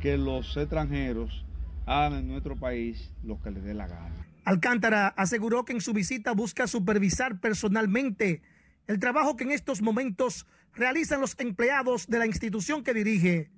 que 0.00 0.18
los 0.18 0.56
extranjeros 0.56 1.44
hagan 1.86 2.14
en 2.14 2.28
nuestro 2.28 2.56
país 2.56 3.10
lo 3.22 3.40
que 3.40 3.50
les 3.50 3.64
dé 3.64 3.74
la 3.74 3.86
gana. 3.86 4.26
Alcántara 4.44 5.08
aseguró 5.08 5.64
que 5.64 5.72
en 5.72 5.80
su 5.80 5.94
visita 5.94 6.32
busca 6.32 6.66
supervisar 6.66 7.40
personalmente 7.40 8.42
el 8.86 8.98
trabajo 8.98 9.36
que 9.36 9.44
en 9.44 9.50
estos 9.50 9.82
momentos 9.82 10.46
realizan 10.74 11.20
los 11.20 11.38
empleados 11.38 12.06
de 12.06 12.18
la 12.18 12.26
institución 12.26 12.82
que 12.82 12.94
dirige, 12.94 13.50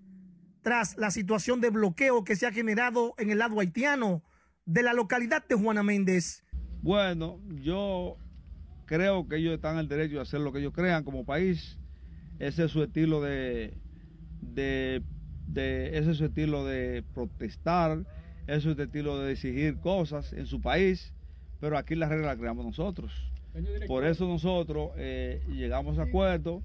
tras 0.63 0.97
la 0.97 1.11
situación 1.11 1.61
de 1.61 1.71
bloqueo 1.71 2.25
que 2.25 2.37
se 2.37 2.47
ha 2.47 2.53
generado 2.53 3.15
en 3.19 3.31
el 3.31 3.39
lado 3.39 3.61
haitiano 3.61 4.25
de 4.65 4.83
la 4.83 4.93
localidad 4.93 5.47
de 5.47 5.55
Juana 5.55 5.83
Méndez. 5.85 6.45
Bueno, 6.83 7.41
yo 7.63 8.17
creo 8.85 9.29
que 9.29 9.37
ellos 9.37 9.55
están 9.55 9.75
en 9.75 9.81
el 9.81 9.89
derecho 9.89 10.17
de 10.17 10.23
hacer 10.23 10.41
lo 10.41 10.53
que 10.53 10.59
ellos 10.59 10.73
crean 10.75 11.05
como 11.05 11.25
país. 11.25 11.79
Ese 12.39 12.65
es 12.65 12.73
su 12.73 12.83
estilo 12.83 13.21
de, 13.21 13.79
de, 14.41 15.03
ese 15.93 16.11
es 16.11 16.17
su 16.17 16.25
estilo 16.25 16.65
de 16.65 17.05
protestar, 17.15 18.05
ese 18.47 18.57
es 18.57 18.63
su 18.63 18.71
estilo 18.71 19.21
de 19.21 19.33
exigir 19.33 19.79
cosas 19.79 20.33
en 20.33 20.47
su 20.47 20.61
país, 20.61 21.15
pero 21.61 21.79
aquí 21.79 21.95
la 21.95 22.09
regla 22.09 22.27
la 22.27 22.37
creamos 22.37 22.67
nosotros. 22.67 23.13
Por 23.87 24.05
eso 24.05 24.27
nosotros 24.27 24.91
eh, 24.97 25.43
llegamos 25.49 25.99
a 25.99 26.03
acuerdo 26.03 26.63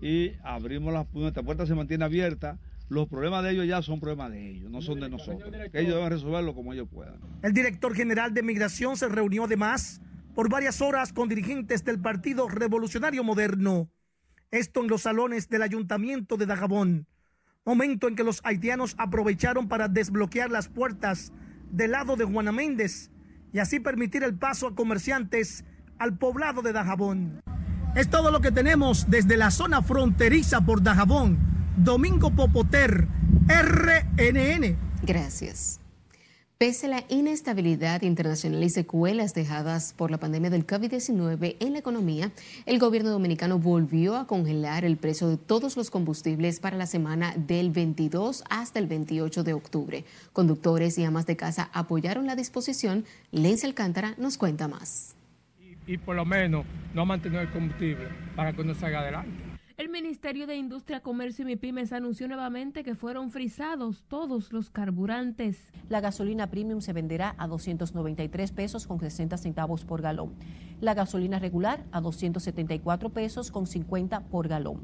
y 0.00 0.32
abrimos 0.42 0.92
las 0.92 1.06
nuestra 1.12 1.42
puerta 1.42 1.66
se 1.66 1.74
mantiene 1.74 2.04
abierta. 2.04 2.58
Los 2.88 3.08
problemas 3.08 3.42
de 3.44 3.52
ellos 3.52 3.66
ya 3.66 3.80
son 3.80 4.00
problemas 4.00 4.32
de 4.32 4.50
ellos, 4.50 4.70
no 4.70 4.82
son 4.82 5.00
de 5.00 5.08
nosotros. 5.08 5.50
ellos 5.72 5.94
deben 5.94 6.10
resolverlo 6.10 6.54
como 6.54 6.72
ellos 6.72 6.88
puedan. 6.90 7.14
El 7.42 7.52
director 7.52 7.94
general 7.94 8.34
de 8.34 8.42
Migración 8.42 8.96
se 8.96 9.08
reunió 9.08 9.44
además 9.44 10.02
por 10.34 10.50
varias 10.50 10.80
horas 10.80 11.12
con 11.12 11.28
dirigentes 11.28 11.84
del 11.84 12.00
Partido 12.00 12.48
Revolucionario 12.48 13.24
Moderno. 13.24 13.88
Esto 14.50 14.82
en 14.82 14.88
los 14.88 15.02
salones 15.02 15.48
del 15.48 15.62
ayuntamiento 15.62 16.36
de 16.36 16.46
Dajabón. 16.46 17.06
Momento 17.64 18.08
en 18.08 18.16
que 18.16 18.24
los 18.24 18.40
haitianos 18.44 18.94
aprovecharon 18.98 19.68
para 19.68 19.88
desbloquear 19.88 20.50
las 20.50 20.68
puertas 20.68 21.32
del 21.70 21.92
lado 21.92 22.16
de 22.16 22.24
Juana 22.24 22.52
Méndez 22.52 23.10
y 23.52 23.60
así 23.60 23.80
permitir 23.80 24.24
el 24.24 24.34
paso 24.36 24.66
a 24.66 24.74
comerciantes 24.74 25.64
al 26.02 26.18
poblado 26.18 26.62
de 26.62 26.72
Dajabón. 26.72 27.42
Es 27.94 28.10
todo 28.10 28.32
lo 28.32 28.40
que 28.40 28.50
tenemos 28.50 29.08
desde 29.08 29.36
la 29.36 29.52
zona 29.52 29.82
fronteriza 29.82 30.60
por 30.62 30.82
Dajabón. 30.82 31.38
Domingo 31.76 32.32
Popoter, 32.32 33.06
RNN. 33.46 34.76
Gracias. 35.04 35.78
Pese 36.58 36.86
a 36.86 36.90
la 36.90 37.04
inestabilidad 37.08 38.02
internacional 38.02 38.64
y 38.64 38.70
secuelas 38.70 39.32
dejadas 39.32 39.94
por 39.96 40.10
la 40.10 40.18
pandemia 40.18 40.50
del 40.50 40.66
COVID-19 40.66 41.56
en 41.60 41.72
la 41.72 41.78
economía, 41.78 42.32
el 42.66 42.80
gobierno 42.80 43.10
dominicano 43.10 43.60
volvió 43.60 44.16
a 44.16 44.26
congelar 44.26 44.84
el 44.84 44.96
precio 44.96 45.28
de 45.28 45.36
todos 45.36 45.76
los 45.76 45.90
combustibles 45.90 46.58
para 46.58 46.76
la 46.76 46.86
semana 46.86 47.32
del 47.36 47.70
22 47.70 48.42
hasta 48.50 48.80
el 48.80 48.88
28 48.88 49.44
de 49.44 49.54
octubre. 49.54 50.04
Conductores 50.32 50.98
y 50.98 51.04
amas 51.04 51.26
de 51.26 51.36
casa 51.36 51.70
apoyaron 51.72 52.26
la 52.26 52.34
disposición. 52.34 53.04
Lenz 53.30 53.62
Alcántara 53.62 54.14
nos 54.18 54.36
cuenta 54.36 54.66
más. 54.66 55.14
Y, 55.86 55.98
por 55.98 56.16
lo 56.16 56.24
menos 56.24 56.64
no 56.94 57.06
mantener 57.06 57.42
el 57.42 57.50
combustible 57.50 58.08
para 58.36 58.52
que 58.52 58.60
uno 58.62 58.74
salga 58.74 59.00
adelante. 59.00 59.52
El 59.78 59.88
Ministerio 59.88 60.46
de 60.46 60.54
Industria, 60.54 61.00
Comercio 61.00 61.42
y 61.42 61.46
MIPIMES 61.46 61.92
anunció 61.92 62.28
nuevamente 62.28 62.84
que 62.84 62.94
fueron 62.94 63.30
frisados 63.30 64.04
todos 64.06 64.52
los 64.52 64.70
carburantes. 64.70 65.72
La 65.88 66.00
gasolina 66.00 66.50
premium 66.50 66.80
se 66.80 66.92
venderá 66.92 67.34
a 67.38 67.48
293 67.48 68.52
pesos 68.52 68.86
con 68.86 69.00
60 69.00 69.36
centavos 69.38 69.84
por 69.84 70.02
galón. 70.02 70.34
La 70.80 70.94
gasolina 70.94 71.38
regular 71.38 71.84
a 71.90 72.00
274 72.00 73.10
pesos 73.10 73.50
con 73.50 73.66
50 73.66 74.20
por 74.26 74.46
galón. 74.46 74.82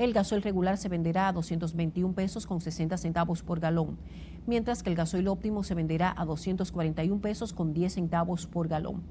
El 0.00 0.14
gasoil 0.14 0.42
regular 0.42 0.78
se 0.78 0.88
venderá 0.88 1.28
a 1.28 1.32
221 1.32 2.14
pesos 2.14 2.46
con 2.46 2.62
60 2.62 2.96
centavos 2.96 3.42
por 3.42 3.60
galón, 3.60 3.98
mientras 4.46 4.82
que 4.82 4.88
el 4.88 4.96
gasoil 4.96 5.28
óptimo 5.28 5.62
se 5.62 5.74
venderá 5.74 6.14
a 6.16 6.24
241 6.24 7.20
pesos 7.20 7.52
con 7.52 7.74
10 7.74 7.92
centavos 7.92 8.46
por 8.46 8.66
galón. 8.66 9.02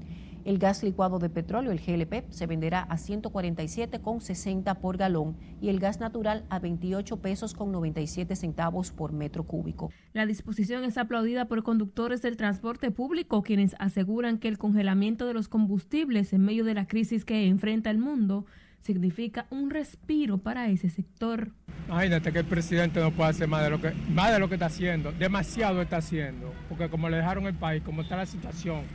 El 0.49 0.57
gas 0.57 0.81
licuado 0.81 1.19
de 1.19 1.29
petróleo, 1.29 1.71
el 1.71 1.79
GLP, 1.79 2.25
se 2.31 2.47
venderá 2.47 2.81
a 2.81 2.97
147,60 2.97 4.79
por 4.79 4.97
galón 4.97 5.37
y 5.61 5.69
el 5.69 5.79
gas 5.79 5.99
natural 5.99 6.43
a 6.49 6.57
28 6.57 7.21
pesos 7.21 7.53
con 7.53 7.71
97 7.71 8.35
centavos 8.35 8.91
por 8.91 9.13
metro 9.13 9.43
cúbico. 9.43 9.91
La 10.11 10.25
disposición 10.25 10.85
es 10.85 10.97
aplaudida 10.97 11.45
por 11.45 11.61
conductores 11.61 12.23
del 12.23 12.35
transporte 12.35 12.89
público, 12.89 13.43
quienes 13.43 13.75
aseguran 13.77 14.39
que 14.39 14.47
el 14.47 14.57
congelamiento 14.57 15.27
de 15.27 15.35
los 15.35 15.49
combustibles 15.49 16.33
en 16.33 16.41
medio 16.41 16.63
de 16.63 16.73
la 16.73 16.87
crisis 16.87 17.25
que 17.25 17.45
enfrenta 17.45 17.91
el 17.91 17.99
mundo 17.99 18.47
significa 18.79 19.45
un 19.51 19.69
respiro 19.69 20.39
para 20.39 20.67
ese 20.69 20.89
sector. 20.89 21.51
Imagínate 21.87 22.33
que 22.33 22.39
el 22.39 22.45
presidente 22.45 22.99
no 22.99 23.11
puede 23.11 23.29
hacer 23.29 23.47
más 23.47 23.61
de 23.61 23.69
lo 23.69 23.79
que 23.79 23.91
más 24.09 24.33
de 24.33 24.39
lo 24.39 24.49
que 24.49 24.55
está 24.55 24.65
haciendo, 24.65 25.11
demasiado 25.11 25.79
está 25.83 25.97
haciendo, 25.97 26.51
porque 26.67 26.89
como 26.89 27.07
le 27.07 27.17
dejaron 27.17 27.45
el 27.45 27.53
país, 27.53 27.83
como 27.83 28.01
está 28.01 28.17
la 28.17 28.25
situación, 28.25 28.85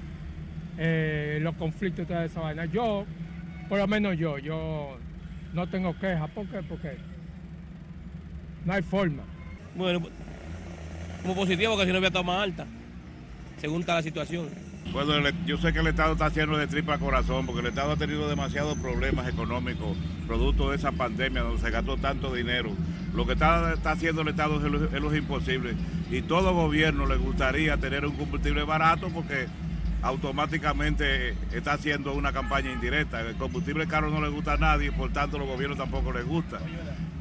eh, 0.79 1.39
los 1.41 1.55
conflictos 1.57 2.05
y 2.05 2.09
toda 2.09 2.25
esa 2.25 2.41
vaina. 2.41 2.65
Yo, 2.67 3.05
por 3.69 3.79
lo 3.79 3.87
menos 3.87 4.19
yo, 4.19 4.39
yo 4.39 4.99
no 5.53 5.69
tengo 5.69 5.99
quejas. 5.99 6.31
¿Por 6.31 6.47
qué? 6.47 6.63
Porque 6.63 6.97
no 8.65 8.73
hay 8.73 8.83
forma. 8.83 9.23
Bueno, 9.75 10.03
como 11.23 11.35
positivo 11.35 11.77
que 11.77 11.85
si 11.85 11.91
no 11.91 11.97
había 11.97 12.09
estado 12.09 12.25
más 12.25 12.43
alta, 12.43 12.67
según 13.59 13.81
está 13.81 13.95
la 13.95 14.03
situación. 14.03 14.49
Bueno, 14.93 15.29
yo 15.47 15.57
sé 15.57 15.73
que 15.73 15.81
el 15.81 15.87
Estado 15.89 16.13
está 16.13 16.27
haciendo 16.27 16.57
de 16.57 16.67
tripa 16.67 16.99
corazón 16.99 17.47
porque 17.47 17.63
el 17.63 17.67
Estado 17.69 17.93
ha 17.93 17.97
tenido 17.97 18.29
demasiados 18.29 18.79
problemas 18.79 19.27
económicos 19.29 19.97
producto 20.27 20.71
de 20.71 20.77
esa 20.77 20.93
pandemia 20.93 21.43
donde 21.43 21.61
se 21.61 21.71
gastó 21.71 21.97
tanto 21.97 22.33
dinero. 22.33 22.71
Lo 23.15 23.27
que 23.27 23.33
está, 23.33 23.73
está 23.73 23.93
haciendo 23.93 24.23
el 24.23 24.29
Estado 24.29 24.57
es 24.57 24.71
lo, 24.71 24.85
es 24.85 25.01
lo 25.01 25.17
imposible 25.17 25.75
y 26.11 26.23
todo 26.23 26.55
gobierno 26.55 27.07
le 27.07 27.17
gustaría 27.17 27.77
tener 27.77 28.05
un 28.07 28.17
combustible 28.17 28.63
barato 28.65 29.09
porque 29.09 29.47
automáticamente 30.05 31.31
está 31.57 31.73
haciendo 31.73 32.13
una 32.13 32.31
campaña 32.31 32.71
indirecta. 32.71 33.23
El 33.23 33.37
combustible 33.37 33.89
caro 33.89 34.11
no 34.11 34.21
le 34.21 34.29
gusta 34.29 34.53
a 34.53 34.57
nadie, 34.59 34.93
por 34.93 35.11
tanto 35.13 35.39
los 35.39 35.49
gobiernos 35.49 35.79
tampoco 35.79 36.13
les 36.13 36.27
gusta. 36.27 36.61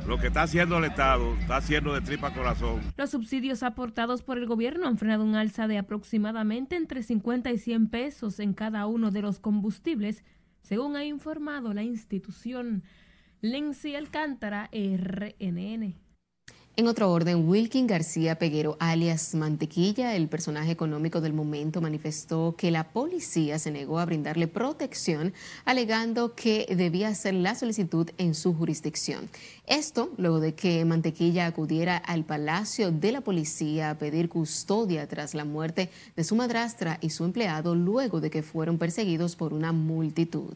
Lo 0.06 0.20
que 0.20 0.28
está 0.28 0.42
haciendo 0.42 0.78
el 0.78 0.84
Estado 0.84 1.34
está 1.40 1.56
haciendo 1.56 1.94
de 1.94 2.02
tripa 2.02 2.34
corazón. 2.34 2.82
Los 2.98 3.10
subsidios 3.10 3.64
aportados 3.64 4.22
por 4.22 4.38
el 4.38 4.48
gobierno 4.48 4.86
han 4.86 4.98
frenado 4.98 5.24
un 5.24 5.36
alza 5.36 5.68
de 5.68 5.78
aproximadamente 5.78 6.76
entre 6.76 7.04
50 7.04 7.52
y 7.52 7.58
100 7.58 7.88
pesos 7.88 8.40
en 8.42 8.54
cada 8.54 8.86
uno 8.86 9.12
de 9.12 9.22
los 9.22 9.40
combustibles, 9.40 10.26
según 10.62 10.98
ha 10.98 11.06
informado 11.06 11.74
la 11.74 11.84
institución. 11.84 12.84
Lenzi 13.40 13.96
Alcántara, 13.96 14.70
RNN. 14.74 16.03
En 16.76 16.88
otro 16.88 17.12
orden, 17.12 17.48
Wilkin 17.48 17.86
García 17.86 18.40
Peguero, 18.40 18.78
alias 18.80 19.36
Mantequilla, 19.36 20.16
el 20.16 20.28
personaje 20.28 20.72
económico 20.72 21.22
del 21.22 21.32
momento, 21.32 21.82
manifestó 21.82 22.56
que 22.58 22.72
la 22.72 22.86
policía 22.86 23.60
se 23.60 23.70
negó 23.70 24.00
a 24.00 24.06
brindarle 24.06 24.48
protección, 24.48 25.34
alegando 25.66 26.34
que 26.34 26.66
debía 26.76 27.10
hacer 27.10 27.36
la 27.36 27.54
solicitud 27.54 28.10
en 28.18 28.34
su 28.34 28.56
jurisdicción. 28.56 29.30
Esto 29.68 30.14
luego 30.18 30.40
de 30.40 30.56
que 30.56 30.84
Mantequilla 30.84 31.46
acudiera 31.46 31.96
al 31.96 32.26
Palacio 32.26 32.92
de 32.92 33.12
la 33.12 33.22
Policía 33.22 33.92
a 33.92 34.00
pedir 34.00 34.28
custodia 34.28 35.08
tras 35.08 35.36
la 35.36 35.46
muerte 35.46 35.92
de 36.16 36.24
su 36.24 36.36
madrastra 36.36 36.98
y 37.02 37.12
su 37.12 37.24
empleado, 37.24 37.76
luego 37.76 38.20
de 38.20 38.32
que 38.32 38.42
fueron 38.42 38.80
perseguidos 38.80 39.36
por 39.36 39.54
una 39.54 39.74
multitud. 39.74 40.56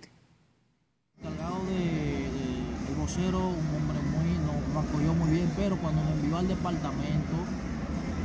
Nos 4.77 4.85
apoyó 4.85 5.13
muy 5.13 5.29
bien, 5.31 5.49
pero 5.57 5.75
cuando 5.77 6.03
nos 6.05 6.13
envió 6.13 6.37
al 6.37 6.47
departamento, 6.47 7.35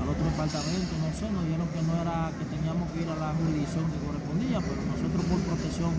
al 0.03 0.09
otro 0.09 0.25
departamento, 0.29 0.93
no 1.01 1.09
sé, 1.17 1.25
nos 1.33 1.45
dijeron 1.49 1.69
que 1.73 1.81
no 1.81 1.93
era, 1.97 2.29
que 2.37 2.45
teníamos 2.45 2.85
que 2.93 3.01
ir 3.01 3.09
a 3.09 3.17
la 3.17 3.33
jurisdicción 3.33 3.89
que 3.89 3.99
correspondía, 4.05 4.59
pero 4.61 4.81
nosotros 4.85 5.23
por 5.33 5.41
protección 5.49 5.93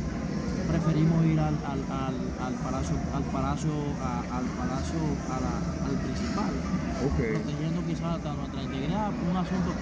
preferimos 0.69 1.25
ir 1.25 1.39
al, 1.41 1.57
al, 1.65 1.81
al, 1.89 2.17
al 2.37 2.53
palacio, 2.61 2.95
al 3.17 3.25
palacio, 3.33 3.73
a, 3.97 4.21
al 4.29 4.45
palacio, 4.53 5.01
a 5.25 5.35
la, 5.41 5.53
al 5.89 5.95
principal, 6.05 6.53
okay. 7.01 7.33
protegiendo 7.33 7.79
quizás 7.89 8.21
hasta 8.21 8.29
nuestra 8.37 8.61
integridad, 8.61 9.09
un 9.09 9.37
asunto. 9.37 9.73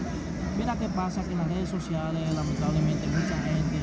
Mira 0.56 0.72
qué 0.80 0.88
pasa 0.88 1.20
que 1.24 1.32
en 1.36 1.40
las 1.44 1.50
redes 1.52 1.70
sociales, 1.70 2.24
lamentablemente, 2.32 3.04
mucha 3.12 3.36
gente 3.44 3.78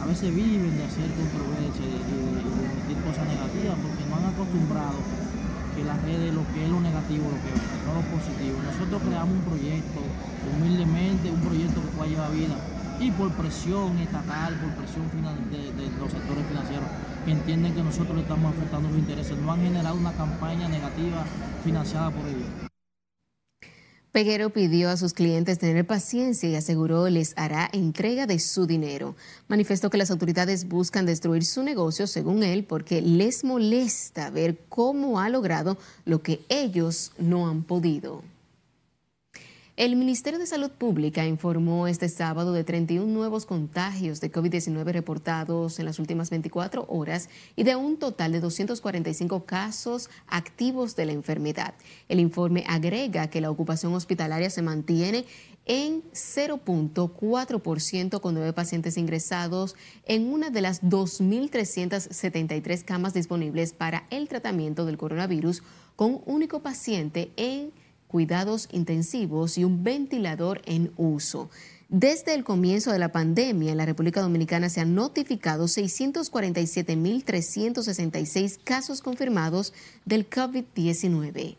a 0.00 0.06
veces 0.06 0.32
viven 0.32 0.72
de 0.72 0.84
hacer 0.88 1.10
controversia 1.12 1.84
y 1.84 1.92
de, 1.92 2.00
de, 2.00 2.48
de 2.48 2.64
emitir 2.64 2.96
cosas 3.04 3.28
negativas 3.28 3.76
porque 3.76 4.02
no 4.08 4.14
han 4.16 4.26
acostumbrado 4.32 5.27
que 5.78 5.84
las 5.84 6.02
redes 6.02 6.34
lo 6.34 6.42
que 6.52 6.64
es 6.64 6.70
lo 6.70 6.80
negativo 6.80 7.30
lo 7.30 7.38
que 7.38 7.54
ven, 7.54 7.62
no 7.86 7.94
lo 7.94 8.02
positivo. 8.10 8.58
Nosotros 8.66 8.98
creamos 9.06 9.30
un 9.38 9.44
proyecto, 9.46 10.00
humildemente, 10.50 11.30
un 11.30 11.40
proyecto 11.40 11.80
que 11.82 11.88
pueda 11.94 12.10
llevar 12.10 12.32
vida 12.32 12.56
y 12.98 13.10
por 13.12 13.30
presión 13.32 13.96
estatal, 13.98 14.58
por 14.58 14.74
presión 14.74 15.06
de, 15.50 15.70
de, 15.70 15.86
los 16.00 16.10
sectores 16.10 16.44
financieros 16.48 16.88
que 17.24 17.30
entienden 17.30 17.74
que 17.74 17.82
nosotros 17.82 18.16
le 18.16 18.22
estamos 18.22 18.52
afectando 18.56 18.88
sus 18.88 18.98
intereses, 18.98 19.38
no 19.38 19.52
han 19.52 19.60
generado 19.60 19.94
una 19.94 20.12
campaña 20.12 20.68
negativa 20.68 21.24
financiada 21.62 22.10
por 22.10 22.26
ellos. 22.26 22.67
Peguero 24.18 24.50
pidió 24.50 24.90
a 24.90 24.96
sus 24.96 25.12
clientes 25.12 25.60
tener 25.60 25.86
paciencia 25.86 26.48
y 26.48 26.56
aseguró 26.56 27.08
les 27.08 27.34
hará 27.36 27.70
entrega 27.72 28.26
de 28.26 28.40
su 28.40 28.66
dinero. 28.66 29.14
Manifestó 29.46 29.90
que 29.90 29.96
las 29.96 30.10
autoridades 30.10 30.66
buscan 30.66 31.06
destruir 31.06 31.44
su 31.44 31.62
negocio, 31.62 32.08
según 32.08 32.42
él, 32.42 32.64
porque 32.64 33.00
les 33.00 33.44
molesta 33.44 34.30
ver 34.30 34.58
cómo 34.68 35.20
ha 35.20 35.28
logrado 35.28 35.78
lo 36.04 36.20
que 36.20 36.40
ellos 36.48 37.12
no 37.16 37.48
han 37.48 37.62
podido. 37.62 38.24
El 39.78 39.94
Ministerio 39.94 40.40
de 40.40 40.46
Salud 40.48 40.72
Pública 40.72 41.24
informó 41.24 41.86
este 41.86 42.08
sábado 42.08 42.52
de 42.52 42.64
31 42.64 43.06
nuevos 43.06 43.46
contagios 43.46 44.20
de 44.20 44.32
COVID-19 44.32 44.90
reportados 44.90 45.78
en 45.78 45.84
las 45.84 46.00
últimas 46.00 46.30
24 46.30 46.86
horas 46.88 47.28
y 47.54 47.62
de 47.62 47.76
un 47.76 47.96
total 47.96 48.32
de 48.32 48.40
245 48.40 49.44
casos 49.44 50.10
activos 50.26 50.96
de 50.96 51.06
la 51.06 51.12
enfermedad. 51.12 51.74
El 52.08 52.18
informe 52.18 52.64
agrega 52.66 53.30
que 53.30 53.40
la 53.40 53.52
ocupación 53.52 53.94
hospitalaria 53.94 54.50
se 54.50 54.62
mantiene 54.62 55.26
en 55.64 56.02
0.4% 56.10 58.20
con 58.20 58.34
nueve 58.34 58.52
pacientes 58.52 58.96
ingresados 58.96 59.76
en 60.06 60.26
una 60.26 60.50
de 60.50 60.60
las 60.60 60.82
2.373 60.82 62.82
camas 62.82 63.14
disponibles 63.14 63.74
para 63.74 64.08
el 64.10 64.26
tratamiento 64.26 64.86
del 64.86 64.98
coronavirus 64.98 65.62
con 65.94 66.14
un 66.14 66.22
único 66.26 66.62
paciente 66.62 67.30
en 67.36 67.70
cuidados 68.08 68.68
intensivos 68.72 69.58
y 69.58 69.64
un 69.64 69.84
ventilador 69.84 70.62
en 70.64 70.90
uso. 70.96 71.50
Desde 71.88 72.34
el 72.34 72.42
comienzo 72.44 72.92
de 72.92 72.98
la 72.98 73.12
pandemia 73.12 73.70
en 73.70 73.78
la 73.78 73.86
República 73.86 74.20
Dominicana 74.20 74.68
se 74.68 74.82
han 74.82 74.94
notificado 74.94 75.64
647.366 75.66 78.58
casos 78.62 79.00
confirmados 79.00 79.72
del 80.04 80.28
COVID-19. 80.28 81.56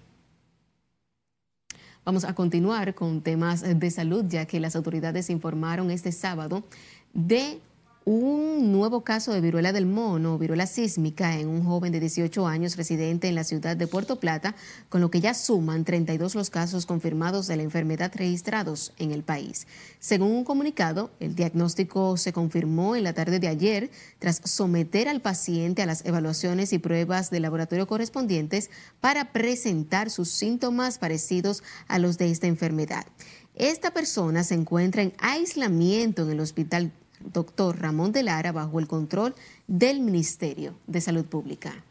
Vamos 2.05 2.23
a 2.25 2.35
continuar 2.35 2.93
con 2.93 3.21
temas 3.21 3.61
de 3.61 3.91
salud, 3.91 4.25
ya 4.27 4.45
que 4.45 4.59
las 4.59 4.75
autoridades 4.75 5.29
informaron 5.29 5.91
este 5.91 6.11
sábado 6.11 6.65
de 7.13 7.61
un 8.11 8.71
nuevo 8.71 9.03
caso 9.03 9.31
de 9.33 9.39
viruela 9.39 9.71
del 9.71 9.85
mono, 9.85 10.39
viruela 10.39 10.65
sísmica, 10.65 11.37
en 11.37 11.47
un 11.47 11.63
joven 11.63 11.91
de 11.91 11.99
18 11.99 12.47
años 12.47 12.75
residente 12.75 13.27
en 13.27 13.35
la 13.35 13.43
ciudad 13.43 13.77
de 13.77 13.85
Puerto 13.85 14.19
Plata, 14.19 14.55
con 14.89 14.99
lo 14.99 15.11
que 15.11 15.21
ya 15.21 15.35
suman 15.35 15.85
32 15.85 16.33
los 16.33 16.49
casos 16.49 16.87
confirmados 16.87 17.45
de 17.45 17.57
la 17.57 17.61
enfermedad 17.61 18.11
registrados 18.15 18.93
en 18.97 19.11
el 19.11 19.21
país. 19.21 19.67
Según 19.99 20.31
un 20.31 20.43
comunicado, 20.43 21.11
el 21.19 21.35
diagnóstico 21.35 22.17
se 22.17 22.33
confirmó 22.33 22.95
en 22.95 23.03
la 23.03 23.13
tarde 23.13 23.37
de 23.37 23.47
ayer 23.47 23.91
tras 24.17 24.41
someter 24.43 25.07
al 25.07 25.21
paciente 25.21 25.83
a 25.83 25.85
las 25.85 26.03
evaluaciones 26.03 26.73
y 26.73 26.79
pruebas 26.79 27.29
de 27.29 27.41
laboratorio 27.41 27.85
correspondientes 27.85 28.71
para 29.01 29.31
presentar 29.31 30.09
sus 30.09 30.31
síntomas 30.31 30.97
parecidos 30.97 31.61
a 31.87 31.99
los 31.99 32.17
de 32.17 32.31
esta 32.31 32.47
enfermedad. 32.47 33.05
Esta 33.53 33.91
persona 33.91 34.43
se 34.43 34.55
encuentra 34.55 35.03
en 35.03 35.13
aislamiento 35.19 36.23
en 36.23 36.31
el 36.31 36.39
hospital 36.39 36.91
doctor 37.19 37.79
Ramón 37.79 38.11
de 38.11 38.23
Lara 38.23 38.51
bajo 38.51 38.79
el 38.79 38.87
control 38.87 39.35
del 39.67 40.01
Ministerio 40.01 40.75
de 40.87 41.01
Salud 41.01 41.25
Pública. 41.25 41.83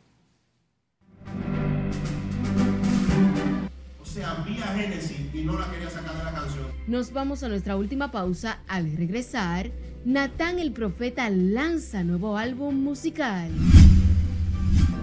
O 4.01 4.05
sea, 4.05 4.35
vía 4.47 4.67
Génesis 4.77 5.35
y 5.35 5.43
no 5.43 5.59
la 5.59 5.71
quería 5.71 5.91
sacar 5.91 6.17
de 6.17 6.25
la 6.25 6.33
canción. 6.33 6.67
Nos 6.87 7.13
vamos 7.13 7.43
a 7.43 7.49
nuestra 7.49 7.77
última 7.77 8.11
pausa. 8.11 8.61
Al 8.67 8.97
regresar, 8.97 9.71
Natán 10.05 10.59
el 10.59 10.73
Profeta 10.73 11.29
lanza 11.31 12.03
nuevo 12.05 12.37
álbum 12.37 12.83
musical. 12.83 13.51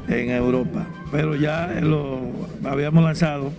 En 0.07 0.29
Europa, 0.29 0.87
pero 1.11 1.35
ya 1.35 1.67
lo 1.81 2.19
habíamos 2.63 3.03
lanzado 3.03 3.51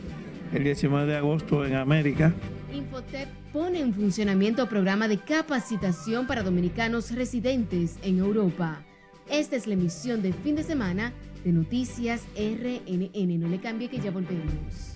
el 0.53 0.65
19 0.65 1.11
de 1.11 1.17
agosto 1.17 1.65
en 1.65 1.75
América. 1.75 2.33
Infotep 2.73 3.29
pone 3.57 3.81
en 3.81 3.95
funcionamiento 3.95 4.69
programa 4.69 5.09
de 5.09 5.17
capacitación 5.17 6.27
para 6.27 6.43
dominicanos 6.43 7.11
residentes 7.13 7.97
en 8.03 8.19
Europa. 8.19 8.83
Esta 9.31 9.57
es 9.57 9.67
la 9.67 9.73
emisión 9.73 10.21
de 10.21 10.35
fin 10.35 10.57
de 10.57 10.63
semana 10.63 11.15
de 11.43 11.53
Noticias 11.53 12.21
RNN. 12.37 13.41
No 13.41 13.49
le 13.49 13.59
cambie 13.59 13.89
que 13.89 13.99
ya 13.99 14.11
volvemos. 14.11 14.95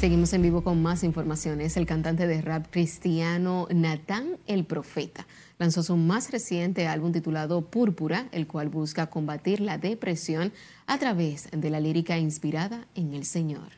Seguimos 0.00 0.32
en 0.32 0.40
vivo 0.40 0.64
con 0.64 0.80
más 0.80 1.04
informaciones. 1.04 1.76
El 1.76 1.84
cantante 1.84 2.26
de 2.26 2.40
rap 2.40 2.68
cristiano 2.70 3.68
Natán 3.70 4.38
el 4.46 4.64
Profeta 4.64 5.26
lanzó 5.58 5.82
su 5.82 5.94
más 5.98 6.30
reciente 6.30 6.88
álbum 6.88 7.12
titulado 7.12 7.66
Púrpura, 7.68 8.26
el 8.32 8.46
cual 8.46 8.70
busca 8.70 9.10
combatir 9.10 9.60
la 9.60 9.76
depresión 9.76 10.54
a 10.86 10.96
través 10.96 11.50
de 11.52 11.68
la 11.68 11.80
lírica 11.80 12.16
inspirada 12.16 12.88
en 12.94 13.12
el 13.12 13.26
Señor. 13.26 13.72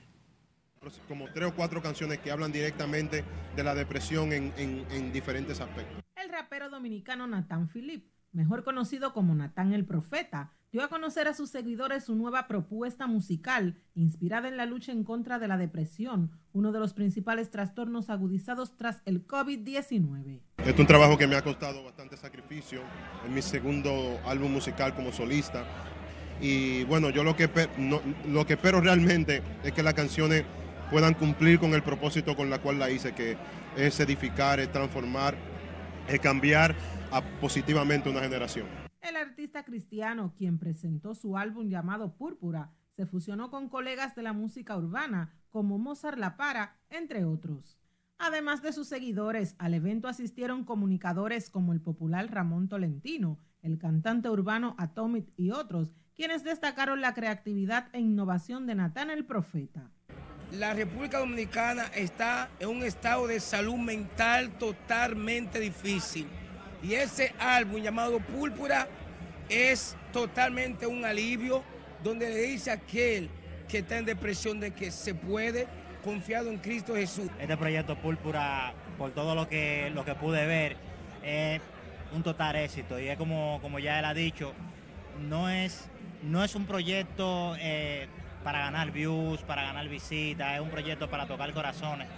Como 1.08 1.28
tres 1.32 1.48
o 1.48 1.56
cuatro 1.56 1.82
canciones 1.82 2.20
que 2.20 2.30
hablan 2.30 2.52
directamente 2.52 3.24
de 3.56 3.64
la 3.64 3.74
depresión 3.74 4.32
en, 4.32 4.52
en 4.56 5.12
diferentes 5.12 5.60
aspectos. 5.60 6.04
El 6.14 6.30
rapero 6.30 6.70
dominicano 6.70 7.26
Natán 7.26 7.68
Philip, 7.68 8.06
mejor 8.30 8.62
conocido 8.62 9.12
como 9.12 9.34
Natán 9.34 9.72
el 9.72 9.84
Profeta, 9.84 10.52
dio 10.72 10.82
a 10.82 10.88
conocer 10.88 11.28
a 11.28 11.34
sus 11.34 11.50
seguidores 11.50 12.04
su 12.04 12.14
nueva 12.14 12.48
propuesta 12.48 13.06
musical 13.06 13.76
inspirada 13.94 14.48
en 14.48 14.56
la 14.56 14.64
lucha 14.64 14.90
en 14.90 15.04
contra 15.04 15.38
de 15.38 15.46
la 15.46 15.58
depresión, 15.58 16.30
uno 16.54 16.72
de 16.72 16.80
los 16.80 16.94
principales 16.94 17.50
trastornos 17.50 18.08
agudizados 18.08 18.74
tras 18.78 19.02
el 19.04 19.26
COVID-19. 19.26 20.40
Es 20.64 20.78
un 20.78 20.86
trabajo 20.86 21.18
que 21.18 21.26
me 21.26 21.36
ha 21.36 21.42
costado 21.42 21.84
bastante 21.84 22.16
sacrificio, 22.16 22.80
es 23.22 23.30
mi 23.30 23.42
segundo 23.42 24.18
álbum 24.24 24.50
musical 24.50 24.94
como 24.94 25.12
solista 25.12 25.62
y 26.40 26.84
bueno, 26.84 27.10
yo 27.10 27.22
lo 27.22 27.36
que, 27.36 27.50
lo 28.26 28.46
que 28.46 28.54
espero 28.54 28.80
realmente 28.80 29.42
es 29.62 29.72
que 29.72 29.82
las 29.82 29.92
canciones 29.92 30.44
puedan 30.90 31.12
cumplir 31.12 31.58
con 31.58 31.74
el 31.74 31.82
propósito 31.82 32.34
con 32.34 32.48
la 32.48 32.60
cual 32.60 32.78
la 32.78 32.90
hice, 32.90 33.12
que 33.12 33.36
es 33.76 34.00
edificar, 34.00 34.58
es 34.58 34.72
transformar, 34.72 35.36
es 36.08 36.18
cambiar 36.18 36.74
positivamente 37.42 38.08
una 38.08 38.20
generación. 38.20 38.91
Artista 39.32 39.64
cristiano, 39.64 40.34
quien 40.36 40.58
presentó 40.58 41.14
su 41.14 41.38
álbum 41.38 41.70
llamado 41.70 42.18
Púrpura, 42.18 42.70
se 42.94 43.06
fusionó 43.06 43.50
con 43.50 43.70
colegas 43.70 44.14
de 44.14 44.20
la 44.20 44.34
música 44.34 44.76
urbana 44.76 45.32
como 45.48 45.78
Mozart 45.78 46.18
La 46.18 46.36
Para, 46.36 46.76
entre 46.90 47.24
otros. 47.24 47.78
Además 48.18 48.60
de 48.60 48.74
sus 48.74 48.88
seguidores, 48.88 49.54
al 49.56 49.72
evento 49.72 50.06
asistieron 50.06 50.64
comunicadores 50.64 51.48
como 51.48 51.72
el 51.72 51.80
popular 51.80 52.30
Ramón 52.30 52.68
Tolentino, 52.68 53.38
el 53.62 53.78
cantante 53.78 54.28
urbano 54.28 54.74
Atomic 54.76 55.32
y 55.38 55.50
otros, 55.50 55.94
quienes 56.14 56.44
destacaron 56.44 57.00
la 57.00 57.14
creatividad 57.14 57.88
e 57.94 58.00
innovación 58.00 58.66
de 58.66 58.74
Natán 58.74 59.08
el 59.08 59.24
Profeta. 59.24 59.90
La 60.50 60.74
República 60.74 61.20
Dominicana 61.20 61.84
está 61.96 62.50
en 62.60 62.68
un 62.68 62.82
estado 62.82 63.28
de 63.28 63.40
salud 63.40 63.78
mental 63.78 64.50
totalmente 64.58 65.58
difícil 65.58 66.28
y 66.82 66.94
ese 66.94 67.32
álbum 67.38 67.80
llamado 67.80 68.18
Púrpura 68.18 68.88
es 69.48 69.96
totalmente 70.12 70.86
un 70.86 71.04
alivio 71.04 71.62
donde 72.02 72.30
le 72.30 72.42
dice 72.42 72.70
a 72.70 72.74
aquel 72.74 73.30
que 73.68 73.78
está 73.78 73.98
en 73.98 74.04
depresión 74.04 74.60
de 74.60 74.72
que 74.72 74.90
se 74.90 75.14
puede, 75.14 75.66
confiado 76.04 76.50
en 76.50 76.58
Cristo 76.58 76.94
Jesús. 76.94 77.28
Este 77.38 77.56
proyecto 77.56 77.96
Púrpura, 77.96 78.74
por 78.98 79.12
todo 79.12 79.34
lo 79.34 79.48
que, 79.48 79.90
lo 79.94 80.04
que 80.04 80.14
pude 80.14 80.46
ver, 80.46 80.76
es 81.22 81.60
un 82.12 82.22
total 82.22 82.56
éxito 82.56 82.98
y 82.98 83.08
es 83.08 83.16
como, 83.16 83.58
como 83.62 83.78
ya 83.78 83.98
él 83.98 84.04
ha 84.04 84.14
dicho, 84.14 84.52
no 85.28 85.48
es, 85.48 85.88
no 86.22 86.44
es 86.44 86.54
un 86.54 86.66
proyecto 86.66 87.56
eh, 87.58 88.08
para 88.44 88.58
ganar 88.58 88.90
views, 88.90 89.40
para 89.42 89.62
ganar 89.62 89.88
visitas, 89.88 90.54
es 90.54 90.60
un 90.60 90.70
proyecto 90.70 91.08
para 91.08 91.26
tocar 91.26 91.52
corazones. 91.54 92.08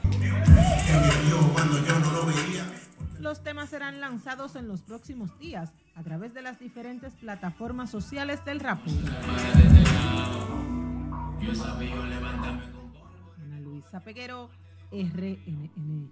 Los 3.20 3.42
temas 3.42 3.70
serán 3.70 4.00
lanzados 4.00 4.56
en 4.56 4.68
los 4.68 4.82
próximos 4.82 5.38
días 5.38 5.70
a 5.94 6.02
través 6.02 6.35
de 6.35 6.42
las 6.42 6.59
diferentes 6.59 7.12
plataformas 7.14 7.90
sociales 7.90 8.44
del 8.44 8.61
rap. 8.61 8.80
Ana 13.42 13.61
Luisa 13.61 14.00
Peguero, 14.00 14.50
RNN. 14.90 16.09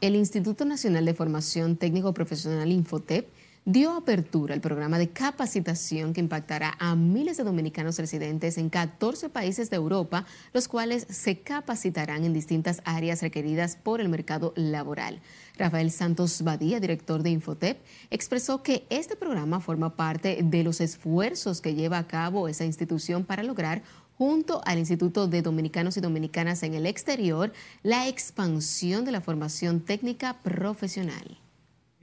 El 0.00 0.14
Instituto 0.14 0.64
Nacional 0.64 1.04
de 1.04 1.14
Formación 1.14 1.76
Técnico 1.76 2.14
Profesional 2.14 2.70
Infotep 2.70 3.32
dio 3.68 3.92
apertura 3.92 4.54
al 4.54 4.62
programa 4.62 4.98
de 4.98 5.10
capacitación 5.10 6.14
que 6.14 6.22
impactará 6.22 6.74
a 6.78 6.96
miles 6.96 7.36
de 7.36 7.44
dominicanos 7.44 7.98
residentes 7.98 8.56
en 8.56 8.70
14 8.70 9.28
países 9.28 9.68
de 9.68 9.76
Europa, 9.76 10.24
los 10.54 10.68
cuales 10.68 11.06
se 11.10 11.40
capacitarán 11.40 12.24
en 12.24 12.32
distintas 12.32 12.80
áreas 12.86 13.20
requeridas 13.20 13.76
por 13.76 14.00
el 14.00 14.08
mercado 14.08 14.54
laboral. 14.56 15.20
Rafael 15.58 15.90
Santos 15.90 16.40
Badía, 16.40 16.80
director 16.80 17.22
de 17.22 17.28
Infotep, 17.28 17.78
expresó 18.08 18.62
que 18.62 18.86
este 18.88 19.16
programa 19.16 19.60
forma 19.60 19.96
parte 19.96 20.40
de 20.42 20.64
los 20.64 20.80
esfuerzos 20.80 21.60
que 21.60 21.74
lleva 21.74 21.98
a 21.98 22.06
cabo 22.06 22.48
esa 22.48 22.64
institución 22.64 23.26
para 23.26 23.42
lograr 23.42 23.82
junto 24.16 24.62
al 24.64 24.78
Instituto 24.78 25.28
de 25.28 25.42
Dominicanos 25.42 25.98
y 25.98 26.00
Dominicanas 26.00 26.62
en 26.62 26.72
el 26.72 26.86
exterior, 26.86 27.52
la 27.82 28.08
expansión 28.08 29.04
de 29.04 29.12
la 29.12 29.20
formación 29.20 29.80
técnica 29.80 30.38
profesional. 30.42 31.38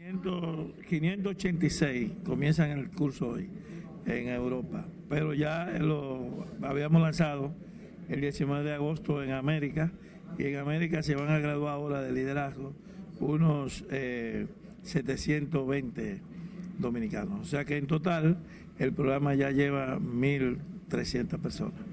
586 0.05 2.11
comienzan 2.23 2.69
el 2.69 2.89
curso 2.89 3.29
hoy 3.29 3.49
en 4.05 4.27
Europa, 4.27 4.85
pero 5.09 5.33
ya 5.33 5.65
lo 5.79 6.45
habíamos 6.61 7.01
lanzado 7.01 7.51
el 8.07 8.21
19 8.21 8.63
de 8.63 8.75
agosto 8.75 9.23
en 9.23 9.31
América 9.31 9.91
y 10.37 10.43
en 10.43 10.57
América 10.57 11.01
se 11.01 11.15
van 11.15 11.29
a 11.29 11.39
graduar 11.39 11.73
ahora 11.73 12.03
de 12.03 12.11
liderazgo 12.11 12.75
unos 13.19 13.83
720 14.83 16.11
eh, 16.11 16.21
dominicanos. 16.77 17.41
O 17.41 17.45
sea 17.45 17.65
que 17.65 17.77
en 17.77 17.87
total 17.87 18.37
el 18.77 18.93
programa 18.93 19.33
ya 19.33 19.49
lleva 19.49 19.97
1.300 19.97 21.39
personas. 21.39 21.84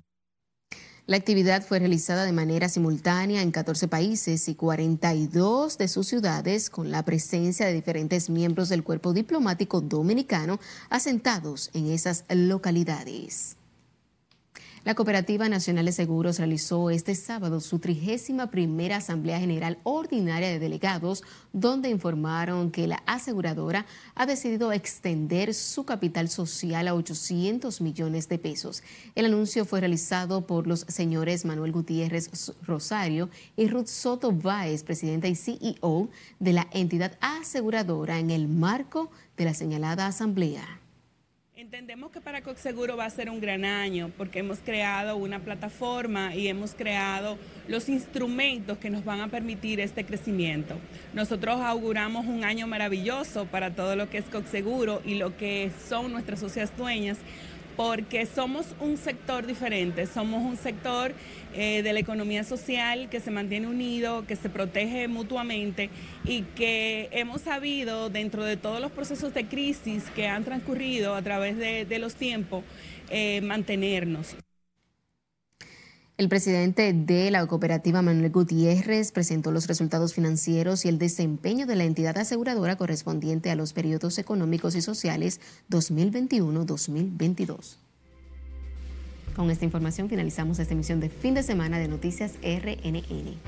La 1.05 1.17
actividad 1.17 1.65
fue 1.65 1.81
realizada 1.81 2.25
de 2.25 2.33
manera 2.33 2.69
simultánea 2.69 3.43
en 3.43 3.51
14 3.51 3.89
países 3.89 4.49
y 4.49 4.55
42 4.55 5.77
de 5.77 5.89
sus 5.89 6.07
ciudades 6.07 6.71
con 6.71 6.93
la 6.93 7.05
presencia 7.05 7.67
de 7.67 7.73
diferentes 7.73 8.31
miembros 8.31 8.69
del 8.69 8.85
cuerpo 8.85 9.13
diplomático 9.13 9.81
dominicano 9.81 10.61
asentados 10.91 11.71
en 11.75 11.91
esas 11.91 12.25
localidades. 12.29 13.57
La 14.85 14.97
Cooperativa 14.97 15.49
Nacional 15.49 15.85
de 15.85 15.93
Seguros 15.93 16.39
realizó 16.39 16.91
este 16.91 17.15
sábado 17.15 17.61
su 17.61 17.79
trigésima 17.79 18.51
primera 18.51 18.97
Asamblea 18.97 19.39
General 19.39 19.79
Ordinaria 19.85 20.49
de 20.49 20.59
Delegados, 20.59 21.23
donde 21.53 21.89
informaron 21.89 22.73
que 22.73 22.89
la 22.89 23.01
aseguradora 23.07 23.87
ha 24.17 24.27
decidido 24.27 24.73
extender 24.73 25.55
su 25.55 25.85
capital 25.85 26.29
social 26.29 26.89
a 26.89 26.95
800 26.95 27.81
millones 27.81 28.29
de 28.29 28.41
pesos. 28.41 28.83
El 29.15 29.27
anuncio 29.27 29.65
fue 29.65 29.79
realizado 29.79 30.49
por 30.49 30.67
los 30.67 30.81
señores 30.89 31.45
Manuel 31.45 31.71
Gutiérrez 31.71 32.53
Rosario 32.63 33.31
y 33.57 33.69
Ruth 33.69 33.87
Soto 33.87 34.33
Báez, 34.33 34.83
presidenta 34.83 35.29
y 35.29 35.37
CEO 35.37 36.09
de 36.41 36.53
la 36.53 36.67
entidad 36.73 37.17
aseguradora, 37.21 38.19
en 38.19 38.31
el 38.31 38.49
marco 38.49 39.13
de 39.37 39.45
la 39.45 39.55
señalada 39.55 40.09
asamblea. 40.09 40.82
Entendemos 41.63 42.11
que 42.11 42.21
para 42.21 42.43
Coxeguro 42.43 42.97
va 42.97 43.05
a 43.05 43.11
ser 43.11 43.31
un 43.31 43.41
gran 43.41 43.65
año 43.65 44.11
porque 44.19 44.41
hemos 44.41 44.59
creado 44.59 45.15
una 45.15 45.39
plataforma 45.39 46.35
y 46.35 46.49
hemos 46.49 46.75
creado 46.75 47.39
los 47.69 47.89
instrumentos 47.89 48.79
que 48.79 48.91
nos 48.91 49.05
van 49.05 49.21
a 49.21 49.29
permitir 49.29 49.79
este 49.79 50.05
crecimiento. 50.05 50.75
Nosotros 51.15 51.61
auguramos 51.61 52.27
un 52.27 52.43
año 52.43 52.67
maravilloso 52.67 53.45
para 53.45 53.77
todo 53.77 53.95
lo 53.95 54.11
que 54.11 54.19
es 54.19 54.25
Coxeguro 54.25 55.03
y 55.05 55.15
lo 55.15 55.37
que 55.37 55.71
son 55.89 56.11
nuestras 56.11 56.41
socias 56.41 56.77
dueñas 56.77 57.19
porque 57.77 58.27
somos 58.27 58.75
un 58.81 58.97
sector 58.97 59.47
diferente, 59.47 60.07
somos 60.07 60.43
un 60.43 60.57
sector 60.57 61.13
eh, 61.55 61.83
de 61.83 61.93
la 61.93 62.01
economía 62.01 62.45
social 62.45 63.09
que 63.09 63.21
se 63.21 63.31
mantiene 63.31 63.67
unido, 63.67 64.27
que 64.27 64.37
se 64.37 64.49
protege 64.49 65.09
mutuamente 65.09 65.91
y 66.25 66.43
que 66.43 67.09
hemos 67.13 67.43
sabido 67.43 68.11
dentro 68.11 68.45
de 68.45 68.57
todos 68.57 68.81
los 68.81 68.93
procesos 68.93 69.35
de 69.35 69.47
crisis 69.47 70.05
que 70.15 70.29
han 70.29 70.45
transcurrido 70.45 71.15
a 71.15 71.23
través 71.23 71.57
de, 71.57 71.99
los 71.99 72.15
tiempos, 72.15 72.65
eh, 73.11 73.41
mantenernos. 73.43 74.37
El 76.19 76.29
presidente 76.29 76.93
de 76.93 77.31
la 77.31 77.47
cooperativa 77.47 78.03
Manuel 78.03 78.31
Gutiérrez 78.31 79.13
presentó 79.13 79.51
los 79.51 79.67
resultados 79.67 80.13
financieros 80.13 80.85
y 80.85 80.89
el 80.89 80.99
desempeño 80.99 81.67
de 81.67 81.75
la 81.75 81.85
entidad 81.85 82.19
aseguradora 82.19 82.77
correspondiente 82.77 83.51
a 83.51 83.55
los 83.55 83.73
periodos 83.73 84.19
económicos 84.19 84.75
y 84.75 84.83
sociales 84.83 85.41
2021-2022. 85.71 87.77
Con 89.35 89.51
esta 89.51 89.65
información 89.65 90.11
finalizamos 90.11 90.59
esta 90.59 90.75
emisión 90.75 91.01
de 91.01 91.09
fin 91.09 91.33
de 91.33 91.43
semana 91.43 91.79
de 91.79 91.89
Noticias 91.89 92.33
RNN. 92.43 93.39